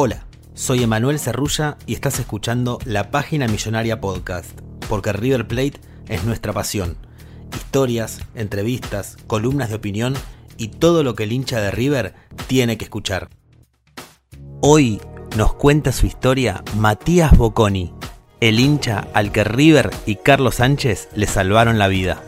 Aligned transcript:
Hola, 0.00 0.26
soy 0.54 0.84
Emanuel 0.84 1.18
Cerrulla 1.18 1.76
y 1.84 1.94
estás 1.94 2.20
escuchando 2.20 2.78
la 2.84 3.10
Página 3.10 3.48
Millonaria 3.48 4.00
Podcast, 4.00 4.48
porque 4.88 5.12
River 5.12 5.48
Plate 5.48 5.80
es 6.06 6.22
nuestra 6.22 6.52
pasión. 6.52 6.96
Historias, 7.52 8.20
entrevistas, 8.36 9.16
columnas 9.26 9.70
de 9.70 9.74
opinión 9.74 10.14
y 10.56 10.68
todo 10.68 11.02
lo 11.02 11.16
que 11.16 11.24
el 11.24 11.32
hincha 11.32 11.60
de 11.60 11.72
River 11.72 12.14
tiene 12.46 12.78
que 12.78 12.84
escuchar. 12.84 13.28
Hoy 14.60 15.00
nos 15.36 15.54
cuenta 15.54 15.90
su 15.90 16.06
historia 16.06 16.62
Matías 16.76 17.36
Bocconi, 17.36 17.92
el 18.40 18.60
hincha 18.60 19.08
al 19.14 19.32
que 19.32 19.42
River 19.42 19.90
y 20.06 20.14
Carlos 20.14 20.54
Sánchez 20.54 21.08
le 21.16 21.26
salvaron 21.26 21.76
la 21.76 21.88
vida. 21.88 22.22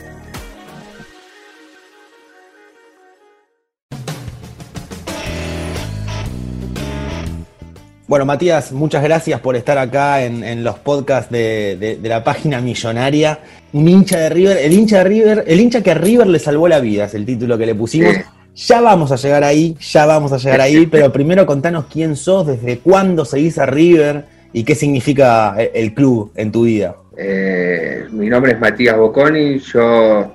Bueno, 8.10 8.26
Matías, 8.26 8.72
muchas 8.72 9.04
gracias 9.04 9.38
por 9.38 9.54
estar 9.54 9.78
acá 9.78 10.24
en, 10.24 10.64
los 10.64 10.80
podcasts 10.80 11.30
de, 11.30 11.96
la 12.02 12.24
página 12.24 12.60
millonaria. 12.60 13.38
Un 13.72 13.86
hincha 13.86 14.18
de 14.18 14.30
River, 14.30 14.56
el 14.56 14.72
hincha 14.72 14.98
de 14.98 15.04
River, 15.04 15.44
el 15.46 15.60
hincha 15.60 15.80
que 15.80 15.92
a 15.92 15.94
River 15.94 16.26
le 16.26 16.40
salvó 16.40 16.66
la 16.66 16.80
vida, 16.80 17.04
es 17.04 17.14
el 17.14 17.24
título 17.24 17.56
que 17.56 17.66
le 17.66 17.76
pusimos. 17.76 18.16
Ya 18.56 18.80
vamos 18.80 19.12
a 19.12 19.14
llegar 19.14 19.44
ahí, 19.44 19.76
ya 19.78 20.06
vamos 20.06 20.32
a 20.32 20.38
llegar 20.38 20.60
ahí, 20.60 20.86
pero 20.86 21.12
primero 21.12 21.46
contanos 21.46 21.84
quién 21.88 22.16
sos, 22.16 22.48
desde 22.48 22.80
cuándo 22.80 23.24
seguís 23.24 23.58
a 23.58 23.66
River 23.66 24.24
y 24.52 24.64
qué 24.64 24.74
significa 24.74 25.54
el, 25.56 25.94
club 25.94 26.32
en 26.34 26.50
tu 26.50 26.64
vida. 26.64 26.96
Eh, 27.16 28.06
mi 28.10 28.28
nombre 28.28 28.54
es 28.54 28.58
Matías 28.58 28.96
Bocconi, 28.96 29.60
yo 29.60 30.34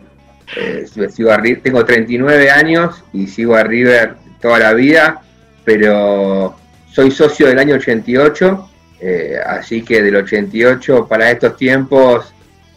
eh, 0.55 0.85
sigo 1.13 1.29
a, 1.29 1.43
tengo 1.61 1.83
39 1.83 2.51
años 2.51 3.03
y 3.11 3.27
sigo 3.27 3.53
a 3.53 3.63
River 3.63 4.13
toda 4.39 4.59
la 4.59 4.71
vida, 4.71 5.21
pero 5.65 6.55
soy 6.95 7.11
socio 7.11 7.47
del 7.47 7.59
año 7.59 7.75
88, 7.75 8.69
eh, 9.01 9.37
así 9.45 9.83
que 9.83 10.01
del 10.01 10.15
88 10.15 11.05
para 11.09 11.29
estos 11.29 11.57
tiempos 11.57 12.33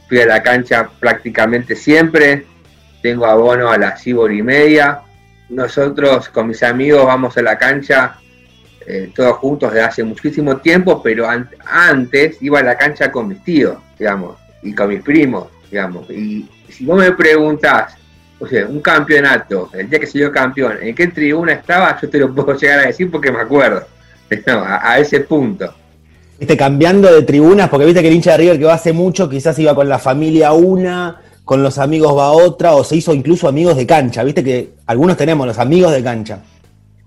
fui 0.09 0.19
a 0.19 0.27
la 0.27 0.43
cancha 0.43 0.91
prácticamente 0.99 1.77
siempre. 1.77 2.45
Tengo 3.01 3.27
abono 3.27 3.71
a 3.71 3.79
las 3.79 4.03
Cibor 4.03 4.33
y 4.33 4.43
media. 4.43 5.03
Nosotros 5.51 6.31
con 6.31 6.49
mis 6.49 6.65
amigos 6.65 7.07
vamos 7.07 7.39
a 7.39 7.43
la 7.43 7.57
cancha 7.57 8.19
eh, 8.85 9.13
todos 9.15 9.37
juntos 9.37 9.73
desde 9.73 9.87
hace 9.87 10.03
muchísimo 10.03 10.57
tiempo, 10.57 11.01
pero 11.01 11.29
antes 11.65 12.43
iba 12.43 12.59
a 12.59 12.65
la 12.65 12.77
cancha 12.77 13.13
con 13.13 13.29
mis 13.29 13.45
tíos, 13.45 13.79
digamos, 13.97 14.37
y 14.65 14.75
con 14.75 14.89
mis 14.89 15.03
primos, 15.03 15.47
digamos. 15.71 16.11
Y 16.11 16.49
si 16.69 16.85
vos 16.85 16.99
me 16.99 17.13
preguntás, 17.13 17.95
o 18.41 18.49
sea, 18.49 18.67
un 18.67 18.81
campeonato, 18.81 19.71
el 19.75 19.89
día 19.89 20.01
que 20.01 20.07
se 20.09 20.19
dio 20.19 20.33
campeón, 20.33 20.79
¿en 20.83 20.93
qué 20.93 21.07
tribuna 21.07 21.53
estaba? 21.53 21.97
Yo 22.01 22.11
te 22.11 22.19
lo 22.19 22.35
puedo 22.35 22.53
llegar 22.59 22.81
a 22.81 22.87
decir 22.87 23.09
porque 23.13 23.31
me 23.31 23.39
acuerdo. 23.39 23.87
No, 24.47 24.65
a, 24.65 24.99
ese 24.99 25.21
punto. 25.21 25.73
Cambiando 26.57 27.13
de 27.13 27.23
tribunas, 27.23 27.69
porque 27.69 27.87
viste 27.87 28.03
que 28.03 28.09
el 28.09 28.15
hincha 28.15 28.33
de 28.33 28.39
River 28.39 28.59
que 28.59 28.65
va 28.65 28.75
hace 28.75 28.93
mucho, 28.93 29.29
quizás 29.29 29.59
iba 29.59 29.75
con 29.75 29.89
la 29.89 29.99
familia 29.99 30.53
una, 30.53 31.21
con 31.45 31.63
los 31.63 31.79
amigos 31.79 32.17
va 32.17 32.31
otra, 32.31 32.75
o 32.75 32.85
se 32.85 32.97
hizo 32.97 33.13
incluso 33.15 33.49
amigos 33.49 33.77
de 33.77 33.87
cancha. 33.87 34.23
Viste 34.23 34.45
que 34.45 34.71
algunos 34.87 35.17
tenemos 35.17 35.47
los 35.47 35.59
amigos 35.59 35.93
de 35.93 36.03
cancha. 36.03 36.41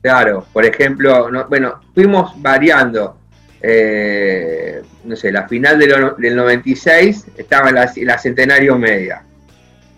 Claro, 0.01 0.45
por 0.51 0.65
ejemplo, 0.65 1.29
bueno, 1.47 1.79
fuimos 1.93 2.33
variando. 2.41 3.17
Eh, 3.61 4.81
no 5.03 5.15
sé, 5.15 5.31
la 5.31 5.47
final 5.47 5.77
del 5.77 6.35
96 6.35 7.27
estaba 7.37 7.69
en 7.69 8.07
la, 8.07 8.17
Centenario 8.17 8.77
Media. 8.77 9.23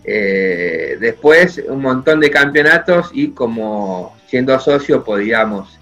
Eh, 0.04 0.98
después 1.00 1.62
un 1.66 1.80
montón 1.80 2.20
de 2.20 2.30
campeonatos 2.30 3.10
y 3.14 3.30
como 3.30 4.14
siendo 4.26 4.60
socio 4.60 5.02
podíamos 5.02 5.78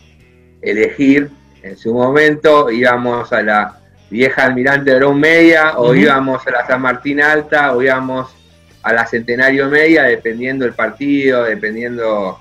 elegir 0.62 1.30
en 1.62 1.76
su 1.76 1.92
momento, 1.92 2.70
íbamos 2.70 3.32
a 3.32 3.42
la 3.42 3.78
vieja 4.10 4.44
Almirante 4.44 4.92
Verón 4.92 5.18
Media, 5.18 5.78
o 5.78 5.94
íbamos 5.94 6.46
a 6.46 6.50
la 6.50 6.66
San 6.66 6.82
Martín 6.82 7.20
Alta, 7.20 7.74
o 7.74 7.82
íbamos 7.82 8.34
a 8.82 8.92
la 8.92 9.06
Centenario 9.06 9.68
Media, 9.68 10.04
dependiendo 10.04 10.64
del 10.64 10.74
partido, 10.74 11.44
dependiendo 11.44 12.38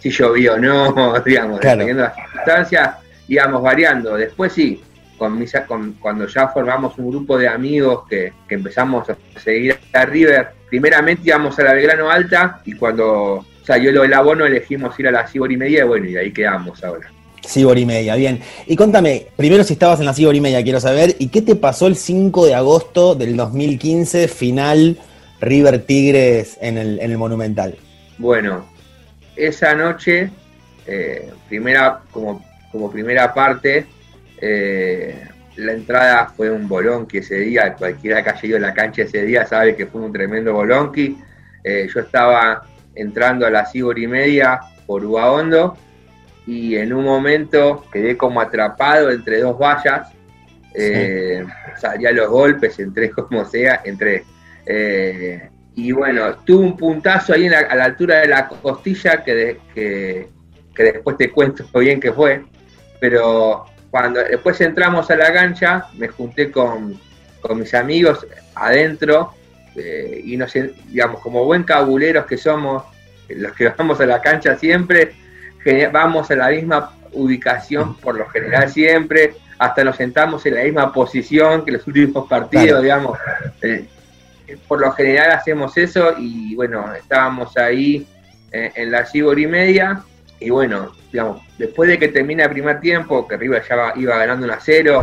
si 0.00 0.10
llovía 0.10 0.54
o 0.54 0.58
no, 0.58 1.18
digamos, 1.24 1.60
dependiendo 1.60 2.02
de 2.02 2.08
las 2.08 2.16
circunstancias, 2.16 2.96
íbamos 3.28 3.62
variando. 3.62 4.16
Después 4.16 4.52
sí, 4.52 4.82
con, 5.16 5.94
cuando 5.94 6.26
ya 6.26 6.48
formamos 6.48 6.98
un 6.98 7.10
grupo 7.10 7.38
de 7.38 7.48
amigos 7.48 8.06
que, 8.08 8.32
empezamos 8.48 9.08
a 9.08 9.16
seguir 9.40 9.78
a 9.92 10.04
River, 10.04 10.48
primeramente 10.68 11.22
íbamos 11.24 11.58
a 11.58 11.64
la 11.64 11.72
Belgrano 11.72 12.10
Alta 12.10 12.60
y 12.64 12.74
cuando 12.74 13.46
salió 13.62 13.92
lo 13.92 14.02
del 14.02 14.12
abono 14.12 14.44
elegimos 14.44 14.98
ir 15.00 15.08
a 15.08 15.10
la 15.10 15.26
Cibor 15.26 15.50
y 15.50 15.56
media, 15.56 15.84
bueno, 15.84 16.06
y 16.06 16.16
ahí 16.16 16.32
quedamos 16.32 16.84
ahora. 16.84 17.13
Cibor 17.46 17.78
y 17.78 17.86
media, 17.86 18.16
bien. 18.16 18.40
Y 18.66 18.76
contame, 18.76 19.26
primero 19.36 19.64
si 19.64 19.74
estabas 19.74 20.00
en 20.00 20.06
la 20.06 20.14
Cibor 20.14 20.34
y 20.34 20.40
media, 20.40 20.62
quiero 20.62 20.80
saber, 20.80 21.14
¿y 21.18 21.28
qué 21.28 21.42
te 21.42 21.56
pasó 21.56 21.86
el 21.86 21.96
5 21.96 22.46
de 22.46 22.54
agosto 22.54 23.14
del 23.14 23.36
2015, 23.36 24.28
final 24.28 24.98
River 25.40 25.80
Tigres 25.84 26.58
en 26.60 26.78
el, 26.78 27.18
Monumental? 27.18 27.76
Bueno, 28.18 28.66
esa 29.36 29.74
noche, 29.74 30.30
eh, 30.86 31.30
primera, 31.48 32.00
como, 32.10 32.44
como 32.72 32.90
primera 32.90 33.32
parte, 33.32 33.86
eh, 34.40 35.28
la 35.56 35.72
entrada 35.72 36.26
fue 36.36 36.50
un 36.50 36.66
bolonqui 36.66 37.18
ese 37.18 37.36
día, 37.36 37.74
cualquiera 37.74 38.22
que 38.22 38.30
haya 38.30 38.46
ido 38.46 38.56
a 38.56 38.60
la 38.60 38.74
cancha 38.74 39.02
ese 39.02 39.22
día 39.22 39.46
sabe 39.46 39.76
que 39.76 39.86
fue 39.86 40.00
un 40.00 40.12
tremendo 40.12 40.52
bolonqui. 40.52 41.16
Eh, 41.62 41.88
yo 41.92 42.00
estaba 42.00 42.66
entrando 42.94 43.46
a 43.46 43.50
la 43.50 43.66
Cibor 43.66 43.98
y 43.98 44.06
media 44.06 44.60
por 44.86 45.04
Ubahondo 45.04 45.76
y 46.46 46.76
en 46.76 46.92
un 46.92 47.04
momento 47.04 47.84
quedé 47.92 48.16
como 48.16 48.40
atrapado 48.40 49.10
entre 49.10 49.40
dos 49.40 49.58
vallas, 49.58 50.10
eh, 50.74 51.44
salía 51.76 52.12
los 52.12 52.28
golpes, 52.28 52.78
entré 52.78 53.10
como 53.10 53.44
sea, 53.44 53.80
entré. 53.84 54.24
Eh, 54.66 55.48
y 55.76 55.92
bueno, 55.92 56.36
tuve 56.44 56.64
un 56.64 56.76
puntazo 56.76 57.32
ahí 57.32 57.46
a 57.46 57.74
la 57.74 57.84
altura 57.84 58.20
de 58.20 58.28
la 58.28 58.48
costilla 58.48 59.24
que, 59.24 59.58
que, 59.74 60.28
después 60.76 61.16
te 61.16 61.30
cuento 61.30 61.66
bien 61.78 62.00
qué 62.00 62.12
fue, 62.12 62.44
pero 63.00 63.64
cuando 63.90 64.22
después 64.22 64.60
entramos 64.60 65.10
a 65.10 65.16
la 65.16 65.32
cancha, 65.32 65.86
me 65.96 66.08
junté 66.08 66.50
con, 66.50 66.98
mis 67.56 67.74
amigos 67.74 68.26
adentro 68.54 69.34
eh, 69.76 70.22
y 70.24 70.36
nos, 70.36 70.52
digamos, 70.88 71.20
como 71.20 71.44
buen 71.44 71.62
cabuleros 71.62 72.24
que 72.24 72.38
somos, 72.38 72.84
los 73.28 73.52
que 73.52 73.68
vamos 73.78 74.00
a 74.00 74.06
la 74.06 74.22
cancha 74.22 74.56
siempre, 74.56 75.12
vamos 75.92 76.30
a 76.30 76.36
la 76.36 76.48
misma 76.48 76.92
ubicación 77.12 77.96
por 77.96 78.16
lo 78.16 78.28
general 78.28 78.70
siempre, 78.70 79.34
hasta 79.58 79.84
nos 79.84 79.96
sentamos 79.96 80.44
en 80.46 80.54
la 80.54 80.64
misma 80.64 80.92
posición 80.92 81.64
que 81.64 81.72
los 81.72 81.86
últimos 81.86 82.28
partidos, 82.28 82.82
digamos. 82.82 83.18
Eh, 83.62 83.86
por 84.68 84.80
lo 84.80 84.92
general 84.92 85.32
hacemos 85.32 85.76
eso 85.78 86.14
y 86.18 86.54
bueno, 86.54 86.92
estábamos 86.94 87.56
ahí 87.56 88.06
eh, 88.52 88.72
en 88.74 88.90
la 88.90 89.06
Cibor 89.06 89.38
y 89.38 89.46
media 89.46 90.02
y 90.38 90.50
bueno, 90.50 90.92
digamos, 91.10 91.40
después 91.56 91.88
de 91.88 91.98
que 91.98 92.08
termina 92.08 92.44
el 92.44 92.50
primer 92.50 92.80
tiempo, 92.80 93.26
que 93.26 93.36
River 93.36 93.62
ya 93.66 93.92
iba 93.96 94.18
ganando 94.18 94.44
un 94.44 94.52
a 94.52 94.58
0. 94.60 95.02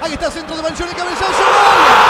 Ahí 0.00 0.12
está 0.12 0.26
el 0.26 0.32
centro 0.32 0.56
de 0.56 0.62
Manchón 0.62 0.88
y 0.90 0.94
cabezazo. 0.94 2.00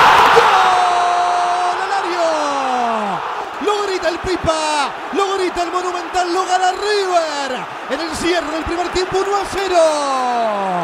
¡Gol! 5.65 5.73
¡Lo 5.73 5.91
grita 5.91 5.91
el 5.91 5.91
Pipa! 5.91 5.91
¡Lo 5.91 5.91
grita 5.91 5.91
vuelta 5.91 6.21
al 6.23 6.29
Monumental 6.31 6.35
lo 6.35 6.43
gana 6.47 6.73
River. 6.73 7.51
En 7.91 8.01
el 8.01 8.17
cierre 8.17 8.51
del 8.53 8.65
primer 8.65 8.89
tiempo 8.93 9.19
1 9.19 9.37
a 9.37 9.45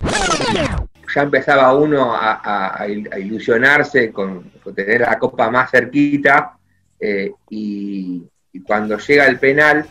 0. 0.00 1.06
Ya 1.14 1.22
empezaba 1.22 1.74
uno 1.74 2.14
a, 2.14 2.32
a- 2.42 2.82
a 2.82 2.88
il- 2.88 3.08
a 3.12 3.18
ilusionarse 3.18 4.12
con, 4.12 4.50
con 4.62 4.74
tener 4.74 5.00
la 5.02 5.18
copa 5.18 5.50
más 5.50 5.70
cerquita 5.70 6.58
eh, 7.00 7.32
y, 7.48 8.22
y 8.52 8.60
cuando 8.62 8.98
llega 8.98 9.26
el 9.26 9.38
penal 9.38 9.86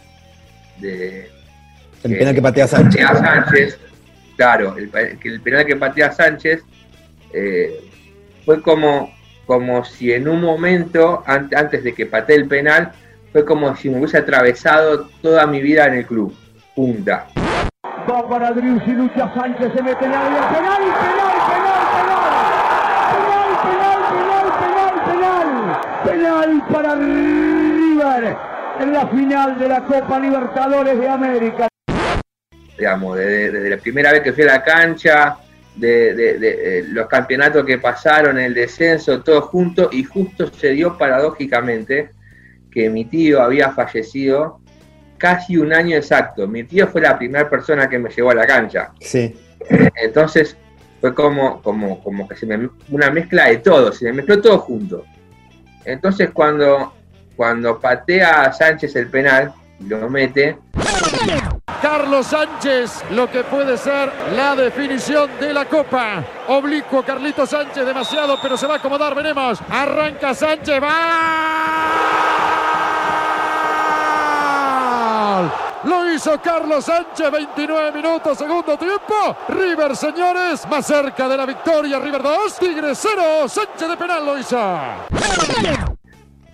de, 0.78 1.30
El 2.04 2.18
penal 2.18 2.36
que 2.36 2.42
patea 2.42 2.68
Sánchez. 2.68 3.02
patea 3.08 3.24
Sánchez, 3.46 3.80
claro, 4.38 4.76
el, 4.78 4.92
el 5.24 5.42
penal 5.42 5.66
que 5.66 5.76
patea 5.78 6.12
Sánchez 6.12 6.62
eh, 7.34 7.90
fue 8.46 8.62
como, 8.62 9.12
como 9.48 9.84
si 9.86 10.12
en 10.14 10.28
un 10.28 10.42
momento, 10.42 11.24
an- 11.26 11.50
antes 11.56 11.84
de 11.84 11.94
que 11.96 12.06
patee 12.06 12.36
el 12.36 12.48
penal, 12.48 12.92
fue 13.36 13.44
como 13.44 13.76
si 13.76 13.90
me 13.90 13.98
hubiese 13.98 14.18
atravesado 14.18 15.10
toda 15.22 15.46
mi 15.46 15.62
vida 15.62 15.88
en 15.88 15.96
el 15.96 16.06
club. 16.06 16.34
Punta. 16.74 17.28
Va 18.10 18.30
para 18.30 18.52
Driussi, 18.54 18.92
lucha 18.92 19.30
Sánchez, 19.34 19.74
se 19.76 19.84
mete 19.84 20.06
en 20.06 20.12
el 20.14 20.18
área. 20.18 20.50
Penal, 20.54 20.82
penal, 21.04 21.38
penal, 21.52 21.84
penal. 21.98 22.46
Penal, 23.12 23.52
penal, 23.68 24.00
penal, 24.16 24.96
penal, 25.04 25.82
penal. 26.06 26.62
Penal 26.62 26.64
para 26.72 26.96
River 26.96 28.38
en 28.80 28.94
la 28.94 29.08
final 29.08 29.60
de 29.60 29.68
la 29.68 29.84
Copa 29.84 30.18
Libertadores 30.18 30.98
de 30.98 31.10
América. 31.10 31.68
digamos, 32.78 33.18
desde, 33.18 33.52
desde 33.52 33.70
la 33.70 33.78
primera 33.82 34.14
vez 34.14 34.22
que 34.22 34.32
fui 34.32 34.44
a 34.44 34.48
la 34.48 34.64
cancha, 34.64 35.36
de, 35.76 36.14
de- 36.14 36.40
de, 36.40 36.80
eh, 36.80 36.84
los 36.88 37.08
campeonatos 37.08 37.66
que 37.66 37.80
pasaron, 37.80 38.40
el 38.40 38.54
descenso, 38.54 39.22
todo 39.22 39.42
junto, 39.42 39.90
y 39.92 40.06
justo 40.06 40.48
se 40.48 40.70
dio 40.70 40.98
paradójicamente 40.98 42.12
que 42.76 42.90
mi 42.90 43.06
tío 43.06 43.42
había 43.42 43.72
fallecido 43.72 44.60
casi 45.18 45.58
un 45.58 45.74
año 45.74 45.96
exacto. 45.96 46.46
Mi 46.46 46.66
tío 46.66 46.88
fue 46.88 47.02
la 47.02 47.18
primera 47.18 47.50
persona 47.50 47.88
que 47.88 47.98
me 47.98 48.10
llevó 48.10 48.32
a 48.32 48.36
la 48.36 48.46
cancha. 48.46 48.92
Sí. 49.00 49.34
Entonces 49.96 50.58
fue 51.00 51.16
como, 51.16 51.62
como, 51.62 52.04
como 52.04 52.28
que 52.28 52.36
se 52.36 52.46
me 52.46 52.70
una 52.90 53.10
mezcla 53.10 53.46
de 53.46 53.58
todo, 53.58 53.94
se 53.94 54.06
me 54.06 54.14
mezcló 54.14 54.42
todo 54.42 54.60
junto. 54.60 55.06
Entonces 55.86 56.32
cuando, 56.32 56.94
cuando 57.38 57.80
patea 57.80 58.42
a 58.42 58.54
Sánchez 58.54 58.94
el 58.98 59.08
penal 59.08 59.54
lo 59.80 60.10
mete, 60.10 60.58
Carlos 61.82 62.28
Sánchez, 62.28 63.04
lo 63.12 63.30
que 63.30 63.44
puede 63.44 63.78
ser 63.78 64.12
la 64.36 64.56
definición 64.56 65.30
de 65.40 65.54
la 65.54 65.66
Copa. 65.66 66.24
Oblicuo 66.48 67.04
Carlito 67.04 67.46
Sánchez, 67.46 67.86
demasiado, 67.86 68.40
pero 68.42 68.58
se 68.58 68.66
va 68.66 68.76
a 68.76 68.78
acomodar, 68.78 69.14
veremos. 69.14 69.60
Arranca 69.70 70.34
Sánchez, 70.34 70.82
va. 70.82 72.35
Lo 75.86 76.12
hizo 76.12 76.40
Carlos 76.42 76.86
Sánchez, 76.86 77.32
29 77.32 77.92
minutos, 77.92 78.38
segundo 78.38 78.76
tiempo. 78.78 79.38
River, 79.50 79.96
señores, 79.96 80.68
más 80.68 80.88
cerca 80.88 81.30
de 81.30 81.38
la 81.38 81.46
victoria. 81.46 82.00
River 82.00 82.24
2, 82.24 82.58
Tigre 82.60 82.96
0. 82.96 83.48
Sánchez 83.48 83.90
de 83.90 83.98
penal 83.98 84.26
lo 84.26 84.40
hizo. 84.40 84.58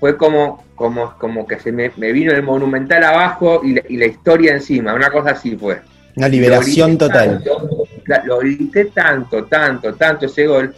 fue 0.02 0.18
como, 0.18 0.66
como, 0.76 1.14
como 1.18 1.48
que 1.48 1.60
se 1.60 1.72
me, 1.72 1.92
me 1.96 2.12
vino 2.12 2.34
el 2.34 2.44
monumental 2.44 3.04
abajo 3.06 3.62
y 3.64 3.76
la, 3.76 3.82
y 3.88 3.98
la 3.98 4.06
historia 4.08 4.54
encima, 4.54 4.94
una 4.94 5.10
cosa 5.10 5.32
así 5.32 5.56
fue. 5.56 5.80
Una 6.18 6.28
liberación 6.28 6.94
Lo 6.94 6.98
total. 6.98 7.42
tanto, 7.42 7.88
lo 8.26 8.40
grité 8.40 8.86
tanto, 8.86 9.46
tanto, 9.46 9.94
tanto 9.94 10.26
ese 10.26 10.46
gol, 10.46 10.76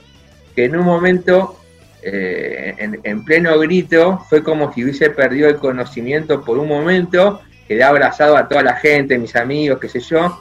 que 0.55 0.65
en 0.65 0.75
un 0.75 0.85
momento, 0.85 1.57
eh, 2.03 2.75
en, 2.77 3.00
en 3.03 3.25
pleno 3.25 3.57
grito, 3.57 4.23
fue 4.29 4.44
como 4.44 4.71
si 4.73 4.83
hubiese 4.83 5.09
perdido 5.09 5.50
el 5.50 5.55
conocimiento 5.55 6.44
por 6.44 6.59
un 6.59 6.67
momento, 6.67 7.41
quedé 7.68 7.83
abrazado 7.83 8.38
a 8.38 8.48
toda 8.48 8.63
la 8.63 8.75
gente, 8.75 9.18
mis 9.18 9.36
amigos, 9.36 9.80
qué 9.80 9.89
sé 9.89 10.00
yo. 10.00 10.39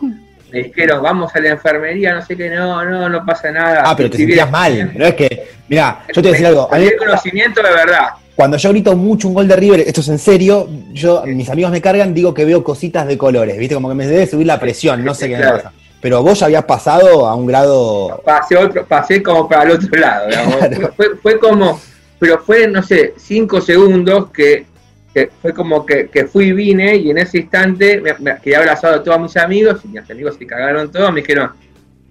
Me 0.51 0.65
dijeron, 0.65 1.03
vamos 1.03 1.35
a 1.35 1.41
la 1.41 1.49
enfermería, 1.51 2.15
no 2.15 2.25
sé 2.25 2.37
qué, 2.37 2.51
no, 2.51 2.85
no, 2.85 3.09
no 3.09 3.25
pasa 3.25 3.51
nada. 3.51 3.83
Ah, 3.87 3.95
pero 3.97 4.11
te 4.11 4.19
sentías 4.19 4.51
bien. 4.51 4.51
mal. 4.51 4.93
No 4.99 5.07
es 5.07 5.15
que. 5.15 5.49
Mira, 5.69 6.01
yo 6.09 6.15
te 6.15 6.21
voy 6.21 6.29
a 6.29 6.33
decir 6.33 6.47
algo. 6.47 6.69
A 6.73 6.79
mí- 6.79 6.91
conocimiento 6.99 7.63
de 7.63 7.71
verdad. 7.71 8.09
cuando 8.37 8.57
yo 8.59 8.69
grito 8.71 8.95
mucho 8.95 9.29
un 9.29 9.35
gol 9.35 9.49
de 9.49 9.57
River, 9.57 9.81
esto 9.81 10.01
es 10.03 10.09
en 10.09 10.19
serio, 10.19 10.69
yo, 10.93 11.23
mis 11.25 11.49
amigos 11.49 11.71
me 11.73 11.81
cargan, 11.81 12.13
digo 12.13 12.35
que 12.35 12.45
veo 12.45 12.63
cositas 12.63 13.07
de 13.07 13.17
colores, 13.17 13.57
¿viste? 13.57 13.75
Como 13.75 13.89
que 13.89 13.95
me 13.95 14.07
debe 14.07 14.27
subir 14.27 14.47
la 14.47 14.61
presión, 14.61 15.03
no 15.05 15.15
sé 15.15 15.29
qué 15.29 15.37
me 15.39 15.45
pasa. 15.49 15.73
Pero 16.03 16.23
vos 16.23 16.39
ya 16.41 16.47
habías 16.47 16.65
pasado 16.65 17.27
a 17.29 17.35
un 17.35 17.47
grado. 17.47 18.21
pasé 18.25 18.57
otro, 18.57 18.85
pasé 18.85 19.23
como 19.23 19.49
para 19.49 19.63
el 19.63 19.71
otro 19.77 19.99
lado. 20.01 20.29
Claro. 20.29 20.93
Fue, 20.97 21.17
fue 21.23 21.39
como, 21.39 21.81
pero 22.19 22.39
fue, 22.41 22.67
no 22.67 22.83
sé, 22.83 23.15
cinco 23.17 23.61
segundos 23.61 24.31
que, 24.31 24.67
que 25.15 25.31
fue 25.43 25.53
como 25.53 25.85
que, 25.85 26.09
que 26.09 26.27
fui 26.27 26.47
y 26.47 26.53
vine 26.53 26.97
y 26.97 27.11
en 27.11 27.19
ese 27.19 27.39
instante 27.39 28.01
me, 28.01 28.15
me 28.19 28.39
quedé 28.41 28.57
abrazado 28.57 28.97
a 28.97 29.03
todos 29.03 29.21
mis 29.21 29.37
amigos 29.37 29.81
y 29.85 29.89
mis 29.89 30.11
amigos 30.11 30.37
se 30.39 30.47
cagaron 30.47 30.91
todos, 30.91 31.13
me 31.13 31.21
dijeron, 31.21 31.51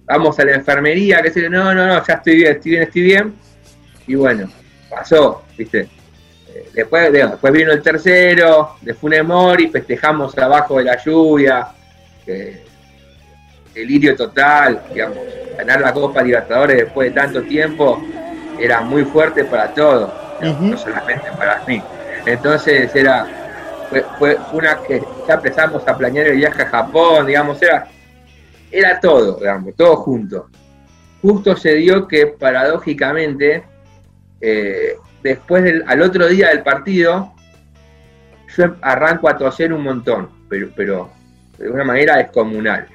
vamos 0.06 0.38
a 0.38 0.44
la 0.44 0.54
enfermería, 0.54 1.20
que 1.22 1.40
yo, 1.40 1.50
no, 1.50 1.74
no, 1.74 1.86
no, 1.86 2.06
ya 2.06 2.14
estoy 2.14 2.36
bien, 2.36 2.52
estoy 2.52 2.70
bien, 2.72 2.82
estoy 2.84 3.02
bien. 3.02 3.34
Y 4.06 4.14
bueno, 4.14 4.48
pasó, 4.90 5.42
viste. 5.56 5.80
Eh, 6.54 6.68
Después, 6.74 7.10
de- 7.12 7.26
después 7.26 7.52
vino 7.52 7.72
el 7.72 7.82
tercero, 7.82 8.76
de 8.82 8.94
Funes 8.94 9.24
Mori, 9.24 9.68
festejamos 9.68 10.36
abajo 10.38 10.78
de 10.78 10.84
la 10.84 11.02
lluvia. 11.02 11.68
delirio 13.74 14.14
total, 14.16 14.82
digamos, 14.92 15.18
ganar 15.56 15.80
la 15.80 15.92
Copa 15.92 16.22
Libertadores 16.22 16.76
después 16.76 17.08
de 17.14 17.20
tanto 17.20 17.42
tiempo 17.42 18.02
era 18.60 18.80
muy 18.82 19.04
fuerte 19.04 19.44
para 19.44 19.72
todos, 19.72 20.10
digamos, 20.40 20.60
no 20.62 20.76
solamente 20.76 21.26
para 21.36 21.62
mí. 21.66 21.82
Entonces 22.26 22.94
era, 22.94 23.26
fue, 23.90 24.02
fue 24.18 24.38
una 24.52 24.78
que 24.82 25.02
ya 25.26 25.34
empezamos 25.34 25.86
a 25.86 25.96
planear 25.96 26.28
el 26.28 26.36
viaje 26.36 26.62
a 26.62 26.66
Japón, 26.68 27.26
digamos, 27.26 27.60
era, 27.62 27.86
era 28.70 29.00
todo, 29.00 29.36
digamos, 29.38 29.74
todo 29.76 29.96
junto. 29.96 30.48
Justo 31.20 31.56
se 31.56 31.74
dio 31.74 32.06
que 32.08 32.26
paradójicamente, 32.26 33.64
eh, 34.40 34.96
después 35.22 35.62
del, 35.64 35.84
al 35.86 36.02
otro 36.02 36.26
día 36.28 36.48
del 36.48 36.62
partido, 36.62 37.32
yo 38.56 38.76
arranco 38.82 39.28
a 39.28 39.36
toser 39.38 39.72
un 39.72 39.82
montón, 39.82 40.28
pero, 40.48 40.68
pero 40.76 41.10
de 41.58 41.70
una 41.70 41.84
manera 41.84 42.16
descomunal. 42.16 42.86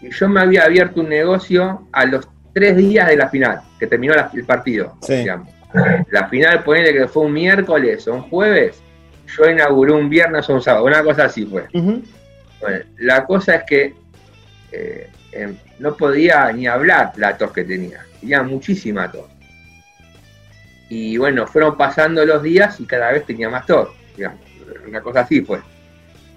Y 0.00 0.10
yo 0.10 0.28
me 0.28 0.40
había 0.40 0.64
abierto 0.64 1.00
un 1.00 1.08
negocio 1.08 1.88
a 1.92 2.04
los 2.06 2.28
tres 2.54 2.76
días 2.76 3.08
de 3.08 3.16
la 3.16 3.28
final, 3.28 3.60
que 3.78 3.86
terminó 3.86 4.14
la- 4.14 4.30
el 4.32 4.44
partido. 4.44 4.96
Sí. 5.02 5.14
digamos. 5.16 5.48
La 6.10 6.28
final, 6.28 6.62
ponele 6.62 6.92
que 6.92 7.08
fue 7.08 7.24
un 7.24 7.32
miércoles 7.32 8.06
o 8.06 8.14
un 8.14 8.22
jueves, 8.22 8.82
yo 9.26 9.48
inauguré 9.48 9.92
un 9.92 10.08
viernes 10.08 10.48
o 10.48 10.54
un 10.54 10.62
sábado, 10.62 10.84
una 10.84 11.02
cosa 11.02 11.24
así 11.24 11.44
fue. 11.44 11.66
Bueno, 11.72 12.84
la 12.98 13.24
cosa 13.24 13.56
es 13.56 13.62
que 13.66 13.94
eh, 14.70 15.10
em, 15.32 15.56
no 15.78 15.96
podía 15.96 16.52
ni 16.52 16.66
hablar 16.66 17.12
la 17.16 17.36
tos 17.36 17.52
que 17.52 17.64
tenía, 17.64 18.04
tenía 18.20 18.42
muchísima 18.42 19.10
tos. 19.10 19.26
Y 20.88 21.16
bueno, 21.16 21.46
fueron 21.46 21.76
pasando 21.76 22.24
los 22.26 22.42
días 22.42 22.78
y 22.78 22.84
cada 22.84 23.10
vez 23.12 23.24
tenía 23.24 23.48
más 23.48 23.66
tos, 23.66 23.88
digamos, 24.16 24.38
una 24.86 25.00
cosa 25.00 25.20
así 25.20 25.40
fue. 25.40 25.60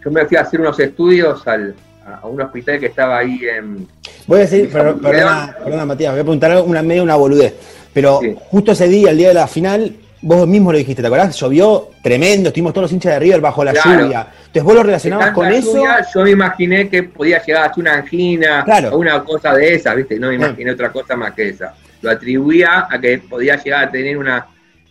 Yo 0.03 0.11
me 0.11 0.25
fui 0.25 0.37
a 0.37 0.41
hacer 0.41 0.61
unos 0.61 0.79
estudios 0.79 1.45
al, 1.47 1.75
a 2.05 2.15
a 2.21 2.25
un 2.27 2.41
hospital 2.41 2.79
que 2.79 2.85
estaba 2.87 3.17
ahí 3.19 3.39
en... 3.45 3.87
Voy 4.27 4.37
a 4.39 4.41
decir, 4.41 4.69
per- 4.71 4.95
perdona, 4.95 5.55
perdona, 5.63 5.85
Matías, 5.85 6.11
voy 6.11 6.19
a 6.21 6.23
preguntar 6.23 6.61
una 6.65 6.81
medio 6.81 7.03
una 7.03 7.15
boludez. 7.15 7.53
Pero 7.93 8.19
Sí. 8.21 8.35
justo 8.49 8.71
ese 8.73 8.87
día, 8.87 9.11
el 9.11 9.17
día 9.17 9.29
de 9.29 9.33
la 9.33 9.47
final, 9.47 9.95
vos 10.21 10.47
mismo 10.47 10.71
lo 10.71 10.77
dijiste, 10.77 11.01
¿te 11.01 11.07
acordás? 11.07 11.35
Llovió 11.39 11.89
tremendo, 12.03 12.49
estuvimos 12.49 12.73
todos 12.73 12.83
los 12.83 12.91
hinchas 12.91 13.13
de 13.13 13.19
River 13.19 13.41
bajo 13.41 13.63
la 13.63 13.71
Claro. 13.73 14.01
lluvia. 14.03 14.27
Entonces 14.37 14.63
vos 14.63 14.75
lo 14.75 14.83
relacionabas 14.83 15.31
con 15.31 15.47
eso. 15.51 15.83
yo 16.13 16.21
me 16.21 16.31
imaginé 16.31 16.89
que 16.89 17.03
podía 17.03 17.43
llegar 17.43 17.65
hasta 17.65 17.79
una 17.81 17.93
angina 17.95 18.63
Claro. 18.65 18.89
o 18.93 18.97
una 18.97 19.23
cosa 19.23 19.53
de 19.53 19.75
esa, 19.75 19.93
¿viste? 19.95 20.19
No 20.19 20.27
me 20.29 20.35
imaginé 20.35 20.71
otra 20.71 20.91
cosa 20.91 21.15
más 21.15 21.33
que 21.33 21.49
esa. 21.49 21.73
Lo 22.01 22.11
atribuía 22.11 22.87
a 22.89 22.99
que 22.99 23.17
podía 23.19 23.55
llegar 23.61 23.85
a 23.85 23.91
tener 23.91 24.17
una, 24.17 24.45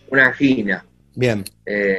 una 0.09 0.27
angina. 0.27 0.85
Bien. 1.15 1.45
Eh, 1.67 1.99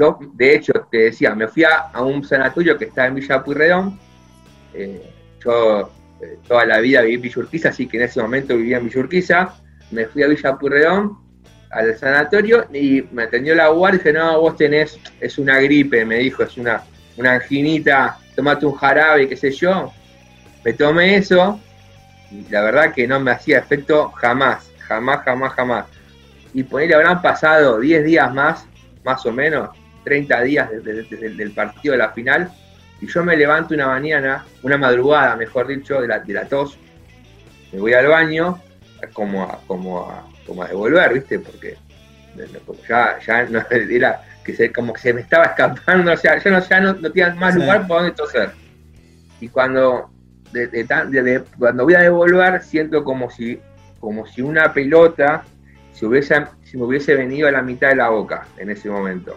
yo, 0.00 0.18
de 0.32 0.54
hecho, 0.54 0.72
te 0.90 0.98
decía, 0.98 1.34
me 1.34 1.46
fui 1.46 1.64
a, 1.64 1.90
un 2.02 2.24
sanatorio 2.24 2.78
que 2.78 2.86
está 2.86 3.06
en 3.06 3.16
Villa 3.16 3.44
Pueyrredón. 3.44 3.98
Eh, 4.72 5.02
yo 5.44 5.92
eh, 6.22 6.38
toda 6.48 6.64
la 6.64 6.80
vida 6.80 7.02
viví 7.02 7.16
en 7.16 7.20
Villa 7.20 7.34
Urquiza, 7.36 7.68
así 7.68 7.86
que 7.86 7.98
en 7.98 8.04
ese 8.04 8.22
momento 8.22 8.56
vivía 8.56 8.78
en 8.78 8.86
Villa 8.86 9.00
Urquiza. 9.00 9.54
Me 9.90 10.06
fui 10.06 10.22
a 10.22 10.28
Villa 10.28 10.56
Pueyrredón, 10.56 11.18
al 11.70 11.98
sanatorio, 11.98 12.66
y 12.72 13.02
me 13.12 13.24
atendió 13.24 13.54
la 13.54 13.68
guardia 13.68 13.96
y 13.96 13.98
dije, 13.98 14.12
no, 14.14 14.40
vos 14.40 14.56
tenés, 14.56 14.98
es 15.20 15.38
una 15.38 15.60
gripe, 15.60 16.04
me 16.06 16.16
dijo, 16.16 16.42
es 16.44 16.56
una, 16.56 16.82
una 17.18 17.32
anginita, 17.32 18.16
tomate 18.34 18.64
un 18.64 18.74
jarabe, 18.74 19.28
qué 19.28 19.36
sé 19.36 19.50
yo. 19.50 19.92
Me 20.64 20.72
tomé 20.72 21.16
eso, 21.16 21.60
y 22.30 22.48
la 22.50 22.62
verdad 22.62 22.94
que 22.94 23.06
no 23.06 23.20
me 23.20 23.32
hacía 23.32 23.58
efecto 23.58 24.10
jamás, 24.12 24.70
jamás, 24.78 25.22
jamás, 25.24 25.52
jamás. 25.52 25.86
Y 26.54 26.62
ponerle, 26.62 26.94
habrán 26.94 27.20
pasado 27.20 27.78
10 27.78 28.04
días 28.04 28.32
más, 28.32 28.66
más 29.04 29.24
o 29.26 29.32
menos, 29.32 29.70
30 30.04 30.40
días 30.42 30.70
desde, 30.70 31.02
desde 31.04 31.42
el 31.42 31.50
partido 31.52 31.92
de 31.92 31.98
la 31.98 32.10
final, 32.10 32.50
y 33.00 33.06
yo 33.06 33.22
me 33.24 33.36
levanto 33.36 33.74
una 33.74 33.86
mañana, 33.86 34.44
una 34.62 34.76
madrugada, 34.76 35.36
mejor 35.36 35.66
dicho, 35.68 36.00
de 36.00 36.08
la, 36.08 36.18
de 36.18 36.32
la 36.34 36.44
tos, 36.46 36.78
me 37.72 37.80
voy 37.80 37.92
al 37.94 38.06
baño, 38.08 38.60
como 39.12 39.42
a, 39.44 39.60
como 39.66 40.10
a, 40.10 40.26
como 40.46 40.62
a 40.62 40.68
devolver, 40.68 41.14
¿viste? 41.14 41.38
Porque 41.38 41.76
ya, 42.88 43.18
ya 43.26 43.44
no, 43.44 43.62
era, 43.70 44.22
que 44.44 44.54
se, 44.54 44.72
como 44.72 44.92
que 44.92 45.00
se 45.00 45.14
me 45.14 45.20
estaba 45.22 45.44
escapando, 45.46 46.12
o 46.12 46.16
sea, 46.16 46.38
yo 46.38 46.50
no, 46.50 46.60
ya 46.60 46.80
no, 46.80 46.92
no 46.94 47.10
tenía 47.10 47.34
más 47.34 47.54
Sí. 47.54 47.60
lugar 47.60 47.86
por 47.86 47.98
donde 47.98 48.12
toser. 48.12 48.50
Y 49.40 49.48
cuando, 49.48 50.10
de- 50.52 50.66
de 50.66 50.84
tan- 50.84 51.10
de- 51.10 51.22
de- 51.22 51.44
cuando 51.58 51.84
voy 51.84 51.94
a 51.94 52.00
devolver, 52.00 52.62
siento 52.62 53.02
como 53.04 53.30
si, 53.30 53.58
como 53.98 54.26
si 54.26 54.42
una 54.42 54.72
pelota 54.74 55.44
se 55.92 56.06
hubiese, 56.06 56.44
si 56.64 56.76
me 56.76 56.84
hubiese 56.84 57.14
venido 57.14 57.48
a 57.48 57.50
la 57.52 57.62
mitad 57.62 57.88
de 57.88 57.96
la 57.96 58.08
boca 58.10 58.46
en 58.58 58.70
ese 58.70 58.88
momento. 58.90 59.36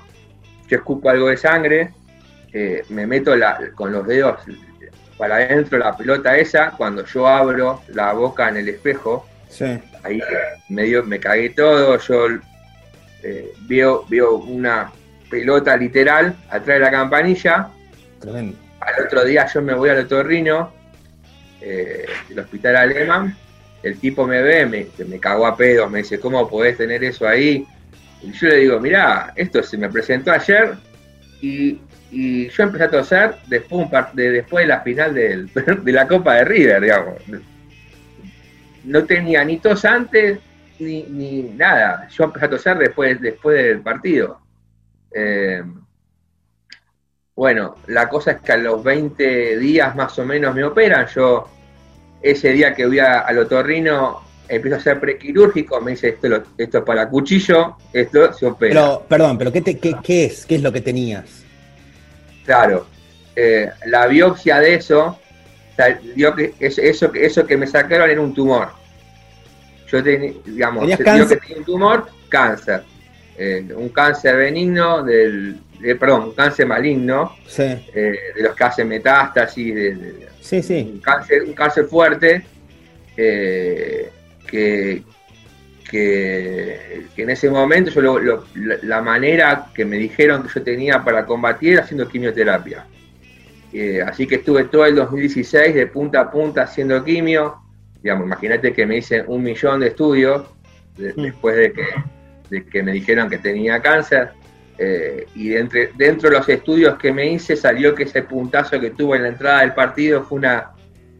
Yo 0.68 0.78
escupo 0.78 1.10
algo 1.10 1.28
de 1.28 1.38
sangre, 1.38 1.92
eh, 2.52 2.84
me 2.90 3.06
meto 3.08 3.36
la- 3.36 3.60
con 3.76 3.92
los 3.92 4.06
dedos 4.08 4.40
para 5.18 5.36
adentro 5.36 5.78
la 5.78 5.96
pelota 5.96 6.38
esa, 6.38 6.72
cuando 6.72 7.06
yo 7.06 7.28
abro 7.28 7.82
la 7.90 8.14
boca 8.14 8.50
en 8.50 8.58
el 8.58 8.70
espejo, 8.70 9.28
Sí. 9.50 9.66
ahí 10.04 10.20
me, 10.70 10.84
dio, 10.84 11.04
me 11.04 11.20
cagué 11.20 11.52
todo, 11.52 11.98
yo 12.00 12.28
eh, 13.24 13.54
veo, 13.68 14.06
veo 14.10 14.36
una 14.38 14.92
pelota 15.30 15.78
literal 15.78 16.36
atrás 16.50 16.66
de 16.78 16.80
la 16.80 16.92
campanilla, 16.92 17.70
Tremendo. 18.20 18.58
al 18.82 19.06
otro 19.06 19.24
día 19.24 19.46
yo 19.54 19.62
me 19.62 19.74
voy 19.74 19.90
al 19.90 20.00
otorrino 20.00 20.74
eh, 21.62 22.06
del 22.28 22.40
hospital 22.40 22.76
alemán, 22.76 23.38
el 23.84 23.98
tipo 24.00 24.26
me 24.28 24.42
ve, 24.42 24.66
me, 24.66 24.88
me 25.06 25.20
cagó 25.20 25.46
a 25.48 25.56
pedos, 25.56 25.90
me 25.90 26.00
dice, 26.00 26.20
¿cómo 26.20 26.50
podés 26.50 26.76
tener 26.78 27.04
eso 27.04 27.26
ahí? 27.28 27.66
Yo 28.32 28.48
le 28.48 28.56
digo, 28.58 28.80
mirá, 28.80 29.34
esto 29.36 29.62
se 29.64 29.78
me 29.78 29.90
presentó 29.90 30.32
ayer 30.32 30.76
y, 31.42 31.80
yo 32.50 32.64
empecé 32.64 32.84
a 32.84 32.92
toser 32.92 33.36
después, 33.48 33.90
de, 34.14 34.32
después 34.32 34.64
de 34.64 34.68
la 34.68 34.82
final 34.82 35.14
de 35.16 35.92
la 35.92 36.08
Copa 36.08 36.36
de 36.36 36.46
River, 36.46 36.82
digamos. 36.82 37.16
No 38.84 39.04
tenía 39.06 39.44
ni 39.44 39.58
tos 39.58 39.84
antes 39.84 40.40
ni, 40.80 41.04
ni 41.04 41.44
nada. 41.44 42.08
Yo 42.10 42.26
empecé 42.26 42.46
a 42.46 42.50
toser 42.50 42.78
después, 42.78 43.20
después 43.20 43.64
del 43.64 43.82
partido. 43.82 44.40
Eh, 45.12 45.64
bueno, 47.36 47.76
la 47.88 48.08
cosa 48.08 48.32
es 48.32 48.42
que 48.42 48.52
a 48.52 48.58
los 48.58 48.84
20 48.84 49.58
días 49.58 49.96
más 49.96 50.18
o 50.20 50.26
menos 50.26 50.54
me 50.54 50.64
operan. 50.64 51.08
Yo, 51.08 51.50
ese 52.22 52.52
día 52.52 52.76
que 52.76 52.86
voy 52.86 53.00
a- 53.00 53.20
al 53.22 53.40
otorrino, 53.40 54.22
empiezo 54.56 54.76
a 54.78 54.80
hacer 54.80 55.00
prequirúrgico. 55.00 55.80
Me 55.82 55.92
dice: 55.92 56.10
Esto, 56.10 56.30
lo- 56.30 56.44
esto 56.58 56.78
es 56.80 56.84
para 56.84 57.08
cuchillo, 57.10 57.78
esto 57.92 58.34
se 58.34 58.46
opera. 58.46 58.74
Pero, 58.74 59.06
perdón, 59.08 59.38
pero 59.38 59.52
¿qué, 59.52 59.62
te- 59.62 59.78
qué, 59.78 59.96
qué 60.04 60.26
es? 60.26 60.46
¿Qué 60.46 60.56
es 60.56 60.62
lo 60.62 60.72
que 60.72 60.82
tenías? 60.82 61.44
Claro, 62.46 62.88
eh, 63.36 63.70
la 63.86 64.08
biopsia 64.08 64.60
de 64.60 64.76
eso, 64.76 65.20
dio 66.16 66.36
que 66.36 66.54
es- 66.60 66.78
eso, 66.78 67.12
que- 67.12 67.26
eso 67.26 67.46
que 67.46 67.58
me 67.58 67.68
sacaron 67.68 68.10
era 68.10 68.22
un 68.22 68.34
tumor. 68.34 68.70
Yo 69.92 70.04
tenía, 70.04 70.34
digamos, 70.46 70.82
¿Tenías 70.82 71.00
se 71.00 71.04
dio 71.16 71.28
que 71.28 71.36
tenía 71.38 71.58
un 71.58 71.66
tumor, 71.66 72.08
cáncer. 72.30 72.84
Eh, 73.38 73.66
un 73.76 73.90
cáncer 73.90 74.36
benigno, 74.36 75.04
del, 75.04 75.58
eh, 75.84 75.96
perdón, 75.96 76.26
un 76.26 76.32
cáncer 76.34 76.68
maligno, 76.68 77.36
Sí, 77.48 77.64
eh, 77.64 78.16
de 78.36 78.44
los 78.44 78.56
que 78.56 78.64
hacen 78.64 78.88
metástasis, 78.88 79.74
de- 79.74 79.96
de, 79.96 80.28
sí, 80.40 80.62
sí. 80.62 80.92
un 80.94 81.00
cáncer, 81.00 81.44
un 81.44 81.54
cáncer 81.54 81.86
fuerte 81.86 82.46
eh, 83.18 84.10
que, 84.48 85.04
que, 85.90 87.06
que 87.16 87.24
en 87.24 87.30
ese 87.30 87.50
momento 87.50 87.92
yo 87.92 88.02
lo- 88.02 88.20
lo- 88.20 88.44
la, 88.84 89.02
manera 89.02 89.68
que 89.74 89.86
me 89.86 89.98
dijeron 89.98 90.44
que 90.44 90.50
yo 90.54 90.64
tenía 90.64 91.04
para 91.04 91.26
combatir 91.26 91.74
era 91.74 91.84
haciendo 91.84 92.08
quimioterapia. 92.08 92.86
Eh, 93.72 94.02
así 94.06 94.28
que 94.28 94.36
estuve 94.36 94.66
todo 94.66 94.86
el 94.86 94.96
2016 94.96 95.74
de 95.74 95.88
punta 95.88 96.22
a 96.22 96.32
punta 96.32 96.64
haciendo 96.64 97.04
quimio. 97.04 97.56
Digamos, 98.02 98.26
imagínate 98.26 98.74
que 98.74 98.86
me 98.86 98.98
hice 98.98 99.24
un 99.26 99.44
millón 99.44 99.80
de 99.80 99.88
estudios 99.88 100.46
de- 100.98 101.14
después 101.14 101.56
de 101.56 101.74
que, 101.74 101.86
de 102.50 102.66
que 102.66 102.84
me 102.84 102.92
dijeron 102.92 103.30
que 103.30 103.38
tenía 103.40 103.82
cáncer. 103.82 104.30
Eh, 104.78 105.28
y 105.36 105.50
de 105.50 105.60
entre- 105.60 105.92
dentro 105.96 106.30
de 106.30 106.38
los 106.38 106.50
estudios 106.50 106.98
que 106.98 107.12
me 107.12 107.32
hice 107.32 107.56
salió 107.56 107.94
que 107.94 108.04
ese 108.04 108.24
puntazo 108.24 108.80
que 108.80 108.90
tuve 108.90 109.18
en 109.18 109.24
la 109.24 109.30
entrada 109.30 109.62
del 109.62 109.74
partido 109.74 110.24
fue 110.24 110.40
una, 110.40 110.72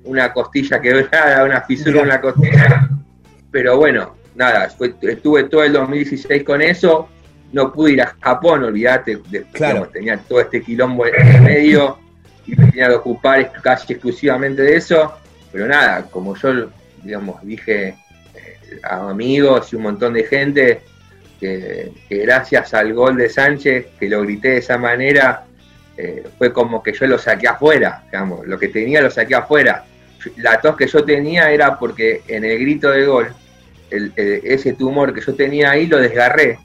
una 0.06 0.34
costilla 0.34 0.82
quebrada, 0.82 1.44
una 1.46 1.62
fisura 1.62 2.02
en 2.02 2.08
la 2.08 2.20
costilla. 2.22 2.90
Pero 3.54 3.78
bueno, 3.78 4.16
nada, 4.36 4.68
fue- 4.72 4.94
estuve 5.04 5.44
todo 5.46 5.64
el 5.64 5.72
2016 5.72 6.44
con 6.44 6.62
eso. 6.62 7.08
No 7.54 7.72
pude 7.72 7.92
ir 7.94 8.02
a 8.02 8.16
Japón, 8.20 8.64
olvídate, 8.64 9.20
Claro. 9.54 9.74
digamos, 9.76 9.92
tenía 9.94 10.18
todo 10.18 10.42
este 10.42 10.62
quilombo 10.62 11.06
en 11.06 11.16
el 11.28 11.42
medio 11.42 12.00
y 12.48 12.56
me 12.56 12.66
tenía 12.72 12.88
que 12.90 12.96
ocupar 12.96 13.52
casi 13.62 13.94
exclusivamente 13.94 14.64
de 14.64 14.76
eso. 14.76 15.14
Pero 15.52 15.68
nada, 15.68 16.08
como 16.10 16.36
yo, 16.36 16.70
digamos, 17.04 17.42
dije 17.44 17.90
eh, 18.36 18.58
a 18.82 19.08
amigos 19.12 19.72
y 19.72 19.76
un 19.76 19.84
montón 19.84 20.14
de 20.16 20.24
gente, 20.24 20.82
que, 21.40 21.92
que 22.10 22.18
gracias 22.20 22.74
al 22.74 22.92
gol 22.94 23.18
de 23.18 23.30
Sánchez, 23.30 23.86
que 24.00 24.10
lo 24.10 24.22
grité 24.24 24.50
de 24.50 24.58
esa 24.58 24.78
manera, 24.80 25.44
eh, 25.96 26.24
fue 26.40 26.52
como 26.52 26.82
que 26.82 26.92
yo 26.94 27.06
lo 27.06 27.20
saqué 27.20 27.48
afuera, 27.48 28.02
digamos, 28.06 28.48
lo 28.48 28.58
que 28.58 28.70
tenía 28.70 29.00
lo 29.00 29.12
saqué 29.12 29.36
afuera. 29.36 29.86
La 30.38 30.60
tos 30.60 30.76
que 30.76 30.88
yo 30.88 31.04
tenía 31.04 31.52
era 31.52 31.78
porque 31.78 32.24
en 32.28 32.46
el 32.46 32.58
grito 32.60 32.90
de 32.90 33.06
gol, 33.06 33.28
el- 33.94 34.14
el- 34.16 34.42
ese 34.44 34.74
tumor 34.74 35.14
que 35.14 35.22
yo 35.22 35.34
tenía 35.36 35.72
ahí 35.72 35.88
lo 35.88 36.00
desgarré. 36.00 36.58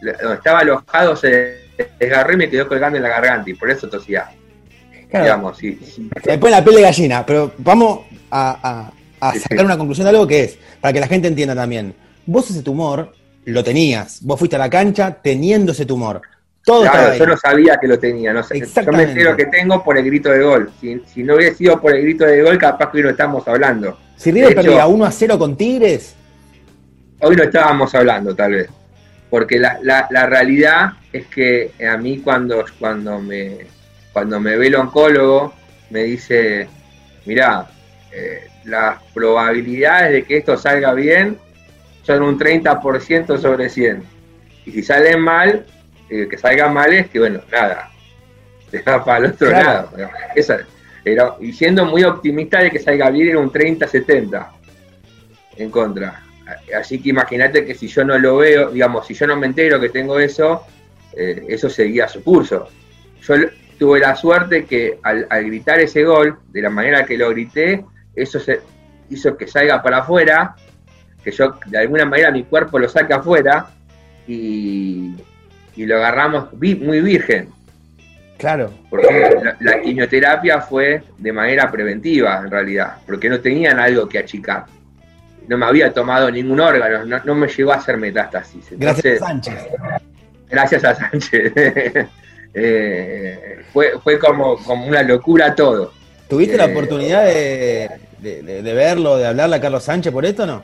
Donde 0.00 0.34
estaba 0.36 0.60
alojado 0.60 1.16
se 1.16 1.58
desgarré 1.98 2.34
y 2.34 2.36
me 2.36 2.50
quedó 2.50 2.68
colgando 2.68 2.96
en 2.98 3.02
la 3.02 3.08
garganta 3.08 3.48
y 3.50 3.54
por 3.54 3.70
eso 3.70 3.88
tosía. 3.88 4.28
Claro, 5.10 5.24
Digamos, 5.24 5.58
sí, 5.58 5.78
sí. 5.84 6.10
me 6.26 6.38
pone 6.38 6.50
la 6.52 6.62
piel 6.64 6.76
de 6.76 6.82
gallina, 6.82 7.24
pero 7.24 7.52
vamos 7.58 8.00
a, 8.30 8.90
a- 9.20 9.28
a 9.28 9.32
Sí, 9.32 9.38
sacar 9.40 9.64
una 9.64 9.78
conclusión 9.78 10.04
de 10.04 10.10
algo 10.10 10.26
que 10.26 10.44
es, 10.44 10.58
para 10.80 10.92
que 10.92 11.00
la 11.00 11.06
gente 11.08 11.28
entienda 11.28 11.54
también. 11.54 11.94
Vos 12.26 12.50
ese 12.50 12.62
tumor 12.62 13.12
lo 13.44 13.62
tenías, 13.64 14.18
vos 14.22 14.38
fuiste 14.38 14.56
a 14.56 14.58
la 14.58 14.68
cancha 14.70 15.18
teniendo 15.22 15.72
ese 15.72 15.86
tumor. 15.86 16.20
Todo 16.64 16.82
Claro, 16.82 17.14
yo 17.14 17.26
no 17.26 17.36
sabía 17.36 17.76
que 17.78 17.86
lo 17.86 17.98
tenía, 17.98 18.32
no 18.32 18.42
sé. 18.42 18.58
Yo 18.60 18.92
me 18.92 19.02
entero 19.02 19.36
que 19.36 19.44
tengo 19.46 19.84
por 19.84 19.98
el 19.98 20.04
grito 20.04 20.30
de 20.30 20.42
gol. 20.42 20.70
Si, 20.80 20.98
si 21.12 21.22
no 21.22 21.34
hubiera 21.36 21.54
sido 21.54 21.78
por 21.80 21.94
el 21.94 22.02
grito 22.02 22.24
de 22.24 22.42
gol, 22.42 22.56
capaz 22.58 22.90
que 22.90 22.96
hoy 22.98 23.02
no 23.04 23.10
estamos 23.10 23.46
hablando. 23.46 23.98
Si 24.16 24.30
River 24.32 24.54
perdía 24.54 24.86
1 24.86 25.04
a 25.04 25.10
0 25.10 25.38
con 25.38 25.56
Tigres, 25.56 26.14
Hoy 27.20 27.36
no 27.36 27.42
estábamos 27.44 27.94
hablando, 27.94 28.34
tal 28.34 28.52
vez. 28.52 28.68
Porque 29.30 29.58
la, 29.58 29.78
la, 29.82 30.06
la 30.10 30.26
realidad 30.26 30.92
es 31.12 31.26
que 31.26 31.72
a 31.88 31.96
mí 31.96 32.18
cuando, 32.18 32.64
cuando, 32.78 33.20
me, 33.20 33.58
cuando 34.12 34.38
me 34.40 34.56
ve 34.56 34.68
el 34.68 34.76
oncólogo, 34.76 35.54
me 35.90 36.04
dice, 36.04 36.68
mirá, 37.26 37.66
eh, 38.12 38.48
las 38.64 39.02
probabilidades 39.12 40.12
de 40.12 40.22
que 40.24 40.38
esto 40.38 40.56
salga 40.56 40.92
bien 40.94 41.38
son 42.02 42.22
un 42.22 42.38
30% 42.38 43.38
sobre 43.38 43.68
100. 43.68 44.02
Y 44.66 44.72
si 44.72 44.82
salen 44.82 45.20
mal, 45.20 45.64
eh, 46.10 46.26
que 46.30 46.38
salgan 46.38 46.72
mal 46.72 46.92
es 46.92 47.08
que, 47.08 47.18
bueno, 47.18 47.40
nada, 47.50 47.90
se 48.70 48.82
va 48.82 49.04
para 49.04 49.18
el 49.26 49.32
otro 49.32 49.48
Claro. 49.48 49.90
lado. 49.96 50.10
Esa 50.36 50.58
era, 51.04 51.34
y 51.40 51.52
siendo 51.52 51.84
muy 51.86 52.02
optimista 52.04 52.60
de 52.60 52.70
que 52.70 52.78
salga 52.78 53.10
bien 53.10 53.28
era 53.30 53.38
un 53.38 53.50
30-70 53.52 54.46
en 55.56 55.70
contra. 55.70 56.22
Así 56.78 57.00
que 57.00 57.08
imagínate 57.10 57.64
que 57.64 57.74
si 57.74 57.86
yo 57.88 58.04
no 58.04 58.18
lo 58.18 58.36
veo, 58.36 58.70
digamos, 58.70 59.06
si 59.06 59.14
yo 59.14 59.26
no 59.26 59.36
me 59.36 59.46
entero 59.46 59.80
que 59.80 59.88
tengo 59.88 60.18
eso, 60.18 60.62
eh, 61.16 61.44
eso 61.48 61.70
seguía 61.70 62.06
su 62.08 62.22
curso. 62.22 62.68
Yo 63.22 63.34
tuve 63.78 64.00
la 64.00 64.14
suerte 64.14 64.66
que 64.66 64.98
al, 65.02 65.26
al 65.30 65.44
gritar 65.46 65.80
ese 65.80 66.04
gol, 66.04 66.38
de 66.52 66.60
la 66.62 66.70
manera 66.70 67.04
que 67.06 67.16
lo 67.16 67.30
grité, 67.30 67.84
eso 68.14 68.38
se 68.38 68.60
hizo 69.10 69.36
que 69.36 69.46
salga 69.46 69.82
para 69.82 69.98
afuera, 69.98 70.54
que 71.22 71.30
yo 71.30 71.54
de 71.66 71.78
alguna 71.78 72.04
manera 72.04 72.30
mi 72.30 72.44
cuerpo 72.44 72.78
lo 72.78 72.88
saca 72.88 73.16
afuera 73.16 73.66
y, 74.26 75.14
y 75.76 75.86
lo 75.86 75.96
agarramos 75.96 76.48
vi- 76.58 76.74
muy 76.76 77.00
virgen, 77.00 77.48
claro. 78.38 78.70
porque 78.90 79.38
la, 79.42 79.56
la 79.60 79.80
quimioterapia 79.80 80.60
fue 80.60 81.02
de 81.18 81.32
manera 81.32 81.70
preventiva 81.70 82.40
en 82.44 82.50
realidad, 82.50 82.96
porque 83.06 83.28
no 83.28 83.40
tenían 83.40 83.78
algo 83.78 84.08
que 84.08 84.18
achicar. 84.18 84.66
No 85.48 85.58
me 85.58 85.66
había 85.66 85.92
tomado 85.92 86.30
ningún 86.30 86.60
órgano, 86.60 87.04
no, 87.04 87.20
no 87.24 87.34
me 87.34 87.48
llegó 87.48 87.72
a 87.72 87.76
hacer 87.76 87.96
metástasis. 87.98 88.66
Gracias 88.72 89.20
a 89.22 89.26
Sánchez. 89.26 89.58
gracias 90.48 90.84
a 90.84 90.94
Sánchez. 90.94 91.52
Eh, 92.56 93.58
fue, 93.72 93.94
fue 94.02 94.16
como, 94.18 94.56
como 94.62 94.86
una 94.86 95.02
locura 95.02 95.54
todo. 95.56 95.92
¿Tuviste 96.28 96.56
la 96.56 96.66
Eh, 96.66 96.70
oportunidad 96.70 97.24
de, 97.24 97.90
de- 98.20 98.42
de- 98.42 98.62
de 98.62 98.74
verlo, 98.74 99.16
de 99.18 99.26
hablarle 99.26 99.56
a 99.56 99.60
Carlos 99.60 99.82
Sánchez 99.82 100.12
por 100.12 100.24
esto 100.24 100.44
o 100.44 100.46
no? 100.46 100.62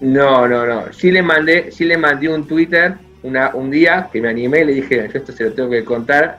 No, 0.00 0.48
no, 0.48 0.64
no. 0.64 0.90
Sí 0.92 1.10
le 1.10 1.20
mandé, 1.22 1.70
sí 1.70 1.84
le 1.84 1.98
mandé 1.98 2.30
un 2.30 2.46
Twitter 2.48 2.94
una, 3.22 3.50
un 3.54 3.70
día 3.70 4.08
que 4.10 4.22
me 4.22 4.30
animé 4.30 4.60
y 4.60 4.64
le 4.64 4.72
dije, 4.74 5.08
yo 5.12 5.18
esto 5.18 5.32
se 5.32 5.44
lo 5.44 5.52
tengo 5.52 5.68
que 5.68 5.84
contar. 5.84 6.38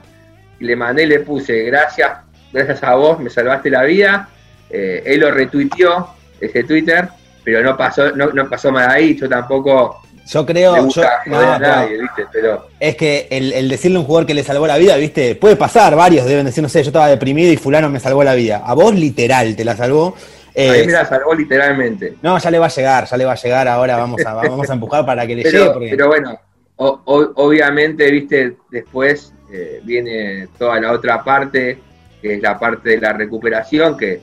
Y 0.60 0.66
le 0.66 0.76
mandé 0.76 1.04
y 1.04 1.06
le 1.08 1.20
puse, 1.20 1.64
gracias, 1.66 2.10
gracias 2.52 2.82
a 2.84 2.96
vos, 2.96 3.20
me 3.20 3.30
salvaste 3.30 3.70
la 3.70 3.84
vida. 3.84 4.28
Eh, 4.72 5.04
él 5.06 5.20
lo 5.20 5.30
retuiteó, 5.30 6.08
ese 6.42 6.64
Twitter, 6.64 7.10
pero 7.52 7.64
no 7.64 7.78
pasó, 7.78 8.12
no, 8.16 8.28
no 8.28 8.48
pasó 8.50 8.72
más 8.72 8.88
ahí. 8.88 9.16
Yo 9.16 9.28
tampoco 9.28 10.02
Yo 10.28 10.46
creo, 10.46 10.76
yo, 10.76 10.84
gusta 10.84 11.22
no, 11.26 11.36
joder 11.36 11.50
a 11.50 11.58
pero 11.60 11.72
nadie, 11.76 11.98
¿viste? 12.02 12.26
Pero 12.32 12.68
es 12.80 12.96
que 12.96 13.28
el, 13.32 13.54
el 13.54 13.70
decirle 13.70 13.98
a 13.98 14.00
un 14.02 14.06
jugador 14.06 14.28
que 14.28 14.34
le 14.34 14.44
salvó 14.44 14.68
la 14.68 14.78
vida, 14.78 14.96
viste, 14.98 15.36
puede 15.36 15.56
pasar, 15.56 15.96
varios 15.96 16.26
deben 16.26 16.46
decir, 16.46 16.62
no 16.62 16.70
sé, 16.70 16.84
yo 16.84 16.90
estaba 16.90 17.08
deprimido 17.08 17.52
y 17.52 17.58
fulano 17.58 17.90
me 17.90 18.00
salvó 18.00 18.24
la 18.24 18.36
vida. 18.36 18.62
A 18.66 18.74
vos 18.76 18.94
literal 18.94 19.56
te 19.56 19.66
la 19.66 19.76
salvó. 19.76 20.16
Eh, 20.54 20.70
a 20.70 20.74
mí 20.74 20.86
me 20.88 20.94
la 20.94 21.06
salvó 21.06 21.34
literalmente. 21.34 22.16
No, 22.22 22.38
ya 22.38 22.52
le 22.52 22.60
va 22.60 22.66
a 22.66 22.70
llegar, 22.70 23.06
ya 23.06 23.18
le 23.18 23.26
va 23.26 23.32
a 23.34 23.36
llegar, 23.36 23.68
ahora 23.68 23.98
vamos 23.98 24.26
a, 24.26 24.34
vamos 24.34 24.70
a 24.70 24.74
empujar 24.74 25.06
para 25.06 25.26
que 25.26 25.36
le 25.36 25.44
llegue. 25.44 25.58
Pero, 25.60 25.74
Porque... 25.74 25.88
pero 25.90 26.08
bueno, 26.08 26.40
o- 26.78 27.02
o- 27.06 27.32
obviamente, 27.46 28.10
viste, 28.12 28.58
después 28.70 29.34
eh, 29.52 29.80
viene 29.84 30.48
toda 30.58 30.80
la 30.80 30.92
otra 30.92 31.24
parte, 31.24 31.80
que 32.22 32.36
es 32.36 32.42
la 32.42 32.60
parte 32.60 32.90
de 32.90 32.98
la 33.00 33.14
recuperación, 33.14 33.96
que, 33.98 34.22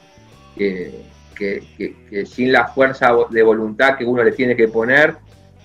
que, 0.56 0.90
que- 1.36 2.26
sin 2.26 2.50
la 2.52 2.66
fuerza 2.68 3.12
de 3.30 3.42
voluntad 3.42 3.96
que 3.96 4.04
uno 4.04 4.24
le 4.24 4.32
tiene 4.32 4.56
que 4.56 4.68
poner, 4.68 5.14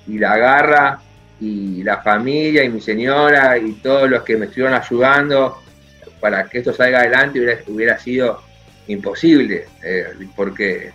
y 0.08 0.18
la 0.20 0.38
garra, 0.38 1.00
y 1.40 1.82
la 1.84 1.98
familia, 2.02 2.64
y 2.64 2.70
mi 2.70 2.82
señora, 2.82 3.58
y 3.58 3.74
todos 3.74 4.10
los 4.10 4.22
que 4.24 4.38
me 4.38 4.46
estuvieron 4.46 4.74
ayudando 4.76 5.58
para 6.20 6.44
que 6.48 6.60
esto 6.60 6.72
salga 6.74 7.00
adelante, 7.00 7.40
hubiera, 7.68 7.98
sido 7.98 8.42
imposible, 8.88 9.66
eh, 9.84 10.06
porque 10.36 10.92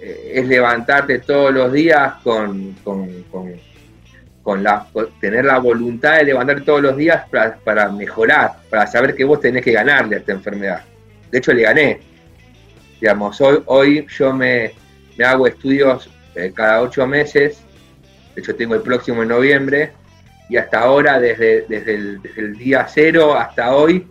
eh, 0.00 0.32
es 0.34 0.46
levantarte 0.46 1.18
todos 1.18 1.52
los 1.52 1.72
días 1.72 2.14
con, 2.22 2.72
con- 2.84 3.24
con- 3.24 4.62
la, 4.62 4.86
tener 5.20 5.44
la 5.44 5.58
voluntad 5.58 6.16
de 6.16 6.24
levantar 6.24 6.62
todos 6.62 6.82
los 6.82 6.96
días 6.96 7.24
para, 7.30 7.56
para 7.56 7.88
mejorar, 7.90 8.52
para 8.68 8.84
saber 8.86 9.14
que 9.14 9.22
vos 9.24 9.40
tenés 9.40 9.62
que 9.64 9.70
ganarle 9.72 10.16
a 10.16 10.18
esta 10.18 10.32
enfermedad. 10.32 10.82
De 11.30 11.38
hecho, 11.38 11.52
le 11.52 11.62
gané. 11.62 12.00
Digamos, 13.00 13.40
hoy, 13.40 13.62
hoy 13.66 14.06
yo 14.08 14.32
me, 14.32 14.72
me 15.16 15.24
hago 15.24 15.46
estudios 15.46 16.10
eh, 16.34 16.52
cada 16.54 16.80
ocho 16.82 17.06
meses, 17.06 17.62
de 18.34 18.40
hecho 18.40 18.54
tengo 18.54 18.74
el 18.74 18.82
próximo 18.82 19.22
en 19.22 19.28
noviembre, 19.28 19.92
y 20.50 20.56
hasta 20.56 20.80
ahora, 20.80 21.20
desde, 21.20 21.64
desde, 21.68 21.94
el, 21.94 22.56
día 22.58 22.86
cero 22.88 23.34
hasta 23.36 23.72
hoy, 23.72 24.06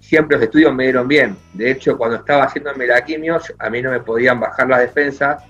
siempre 0.00 0.36
los 0.36 0.44
estudios 0.44 0.74
me 0.74 0.84
dieron 0.84 1.06
bien. 1.06 1.36
De 1.54 1.70
hecho, 1.70 1.96
cuando 1.96 2.16
estaba 2.16 2.44
haciéndome 2.44 2.84
la 2.86 3.04
quimio, 3.04 3.40
a 3.58 3.70
mí 3.70 3.80
no 3.80 3.92
me 3.92 4.00
podían 4.00 4.40
bajar 4.40 4.68
las 4.68 4.80
defensas 4.80 5.44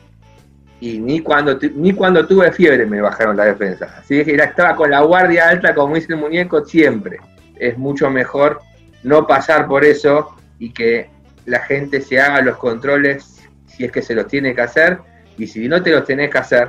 y 0.81 0.99
ni 0.99 1.21
cuando, 1.21 1.59
ni 1.77 1.95
cuando 1.95 2.27
tuve 2.27 2.53
fiebre 2.53 2.85
me 2.85 3.01
bajaron 3.01 3.39
las 3.39 3.47
defensas. 3.47 3.91
Así 3.99 4.23
que 4.23 4.35
estaba 4.35 4.77
con 4.77 4.91
la 4.91 5.01
guardia 5.01 5.49
alta, 5.49 5.75
como 5.75 5.95
dice 5.95 6.13
el 6.13 6.19
muñeco, 6.19 6.63
siempre. 6.63 7.19
Es 7.57 7.79
mucho 7.79 8.11
mejor 8.11 8.61
no 9.03 9.27
pasar 9.27 9.67
por 9.67 9.83
eso 9.83 10.37
y 10.59 10.75
que 10.75 11.09
la 11.47 11.61
gente 11.61 12.01
se 12.01 12.21
haga 12.21 12.41
los 12.43 12.57
controles 12.57 13.43
si 13.67 13.85
es 13.85 13.93
que 13.93 14.03
se 14.03 14.15
los 14.15 14.27
tiene 14.27 14.55
que 14.55 14.61
hacer. 14.61 14.99
Y 15.39 15.47
si 15.47 15.69
no 15.69 15.83
te 15.83 15.91
los 15.91 16.05
tenés 16.05 16.31
que 16.31 16.39
hacer, 16.39 16.69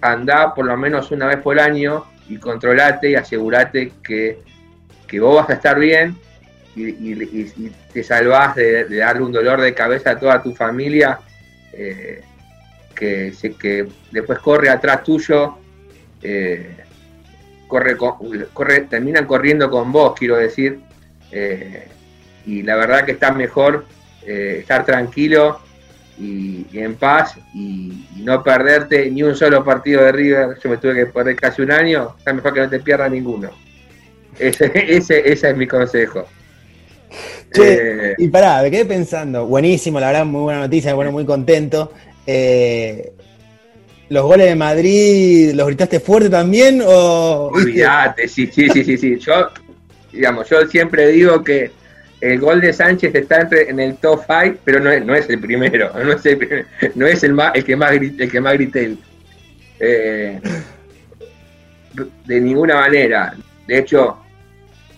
anda 0.00 0.54
por 0.54 0.66
lo 0.66 0.76
menos 0.76 1.10
una 1.10 1.26
vez 1.26 1.38
por 1.38 1.58
año 1.58 2.04
y 2.28 2.38
controlate 2.38 3.10
y 3.10 3.14
asegurate 3.14 3.92
que, 4.02 4.38
que 5.06 5.20
vos 5.20 5.36
vas 5.36 5.50
a 5.50 5.54
estar 5.54 5.78
bien 5.78 6.16
y, 6.76 7.70
te 7.92 8.02
salvás 8.02 8.56
de, 8.56 8.84
darle 8.96 9.22
un 9.22 9.32
dolor 9.32 9.60
de 9.60 9.72
cabeza 9.74 10.10
a 10.10 10.18
toda 10.18 10.42
tu 10.42 10.54
familia 10.54 11.20
eh, 11.72 12.22
que, 12.94 13.32
que 13.60 13.86
después 14.10 14.38
corre 14.40 14.68
atrás 14.68 15.02
tuyo, 15.04 15.58
eh, 16.22 16.76
corre, 17.68 17.96
corre, 17.96 18.80
terminan 18.82 19.26
corriendo 19.26 19.70
con 19.70 19.92
vos, 19.92 20.14
quiero 20.18 20.36
decir, 20.36 20.80
eh, 21.30 21.88
y 22.46 22.62
la 22.62 22.76
verdad 22.76 23.04
que 23.04 23.12
está 23.12 23.32
mejor 23.32 23.86
eh, 24.22 24.58
estar 24.60 24.84
tranquilo 24.84 25.60
y, 26.18 26.66
y 26.72 26.78
en 26.78 26.96
paz 26.96 27.36
y, 27.52 28.06
y 28.16 28.22
no 28.22 28.42
perderte 28.42 29.10
ni 29.10 29.22
un 29.22 29.34
solo 29.36 29.64
partido 29.64 30.02
de 30.02 30.12
River. 30.12 30.58
Yo 30.62 30.70
me 30.70 30.76
tuve 30.78 30.94
que 30.94 31.06
perder 31.06 31.36
casi 31.36 31.62
un 31.62 31.72
año, 31.72 32.14
está 32.18 32.32
mejor 32.32 32.54
que 32.54 32.60
no 32.60 32.70
te 32.70 32.80
pierdas 32.80 33.10
ninguno. 33.10 33.50
Ese, 34.38 34.70
ese, 34.96 35.30
ese 35.32 35.50
es 35.50 35.56
mi 35.56 35.66
consejo. 35.66 36.26
Che, 37.52 37.84
Eh, 38.10 38.14
y 38.18 38.28
pará, 38.28 38.62
me 38.62 38.70
quedé 38.70 38.84
pensando, 38.84 39.46
buenísimo, 39.46 40.00
la 40.00 40.08
verdad, 40.08 40.26
muy 40.26 40.42
buena 40.42 40.60
noticia, 40.60 40.94
bueno, 40.94 41.12
muy 41.12 41.24
contento. 41.24 41.92
Eh, 42.26 43.12
¿Los 44.08 44.24
goles 44.24 44.46
de 44.46 44.54
Madrid 44.56 45.52
los 45.54 45.66
gritaste 45.66 46.00
fuerte 46.00 46.30
también? 46.30 46.82
O, 46.86 47.50
Olvídate, 47.52 48.28
sí, 48.28 48.48
sí, 48.52 48.68
sí, 48.70 48.84
sí, 48.84 48.96
sí. 48.98 49.18
Yo, 49.18 49.48
digamos, 50.12 50.48
yo 50.48 50.66
siempre 50.66 51.08
digo 51.08 51.42
que 51.42 51.72
el 52.32 52.40
gol 52.40 52.60
de 52.60 52.72
Sánchez 52.72 53.14
está 53.14 53.46
en 53.50 53.78
el 53.80 53.96
top 53.96 54.22
5, 54.26 54.58
pero 54.64 54.80
no 54.80 54.90
es, 54.90 55.04
no 55.04 55.14
es 55.14 55.28
el 55.28 55.38
primero, 55.40 55.90
no 56.04 56.12
es 56.12 56.24
el, 56.26 56.66
no 56.94 57.06
es 57.06 57.22
el, 57.22 57.32
más, 57.34 57.52
el 57.54 57.64
que 57.64 57.76
más 57.76 57.92
el 57.92 58.30
que 58.30 58.40
más 58.40 58.54
grité. 58.54 58.96
Eh, 59.80 60.40
de 62.24 62.40
ninguna 62.40 62.76
manera. 62.76 63.34
De 63.66 63.78
hecho, 63.78 64.18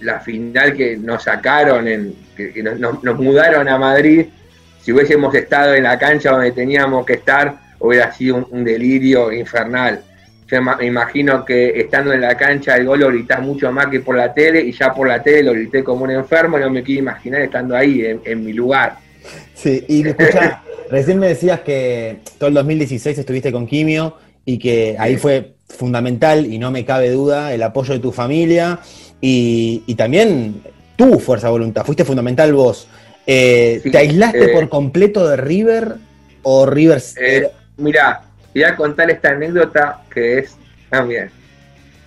la 0.01 0.21
final 0.21 0.75
que 0.75 0.97
nos 0.97 1.25
sacaron, 1.25 1.89
en, 1.89 2.15
que, 2.37 2.63
nos, 2.63 3.03
nos- 3.03 3.19
mudaron 3.19 3.69
a 3.69 3.79
Madrid, 3.79 4.27
si 4.83 4.93
hubiésemos 4.93 5.35
estado 5.35 5.75
en 5.75 5.83
la 5.83 5.99
cancha 5.99 6.31
donde 6.33 6.53
teníamos 6.53 7.05
que 7.05 7.15
estar, 7.15 7.57
hubiera 7.79 8.13
sido 8.13 8.47
un 8.51 8.65
delirio 8.65 9.33
infernal. 9.33 10.01
Yo 10.47 10.63
me 10.63 10.87
imagino 10.87 11.45
que 11.45 11.81
estando 11.81 12.13
en 12.13 12.21
la 12.21 12.37
cancha 12.37 12.77
el 12.77 12.87
gol 12.87 13.01
lo 13.01 13.09
gritás 13.09 13.43
mucho 13.43 13.73
más 13.73 13.87
que 13.89 14.01
por 14.01 14.17
la 14.17 14.33
tele 14.33 14.61
y 14.61 14.73
ya 14.73 14.95
por 14.95 15.09
la 15.09 15.23
tele 15.23 15.43
lo 15.43 15.53
grité 15.53 15.83
como 15.83 16.05
un 16.05 16.13
enfermo 16.13 16.59
no 16.59 16.71
me 16.71 16.83
quiero 16.83 17.01
imaginar 17.01 17.43
estando 17.43 17.75
ahí, 17.77 18.05
en, 18.05 18.21
en 18.25 18.45
mi 18.45 18.53
lugar. 18.53 18.97
Sí, 19.55 19.85
y 19.89 20.07
escucha, 20.07 20.63
recién 20.91 21.19
me 21.19 21.29
decías 21.29 21.61
que 21.61 22.19
todo 22.39 22.49
el 22.49 22.55
2016 22.55 23.19
estuviste 23.19 23.51
con 23.51 23.67
Quimio 23.67 24.17
y 24.45 24.59
que 24.59 24.97
ahí 24.99 25.17
fue 25.17 25.55
fundamental 25.69 26.47
y 26.47 26.59
no 26.59 26.71
me 26.71 26.85
cabe 26.85 27.11
duda 27.11 27.53
el 27.53 27.63
apoyo 27.63 27.95
de 27.95 28.01
tu 28.01 28.13
familia 28.13 28.79
y, 29.21 29.83
y 29.87 29.95
también 29.97 30.63
tu 30.97 31.19
fuerza 31.19 31.49
de 31.49 31.53
voluntad, 31.53 31.85
fuiste 31.85 32.05
fundamental 32.05 32.53
vos. 32.53 32.89
Eh, 33.27 33.81
Sí, 33.83 33.91
¿Te 33.91 33.99
aislaste 33.99 34.45
eh, 34.45 34.49
por 34.55 34.69
completo 34.69 35.29
de 35.29 35.37
River 35.37 35.97
o 36.43 36.65
River 36.67 37.03
Eh, 37.21 37.51
mira, 37.77 38.23
te 38.57 38.63
voy 38.63 38.71
a 38.71 38.77
contar 38.77 39.11
esta 39.11 39.33
anécdota 39.33 40.03
que 40.11 40.39
es 40.39 40.57
también. 40.89 41.31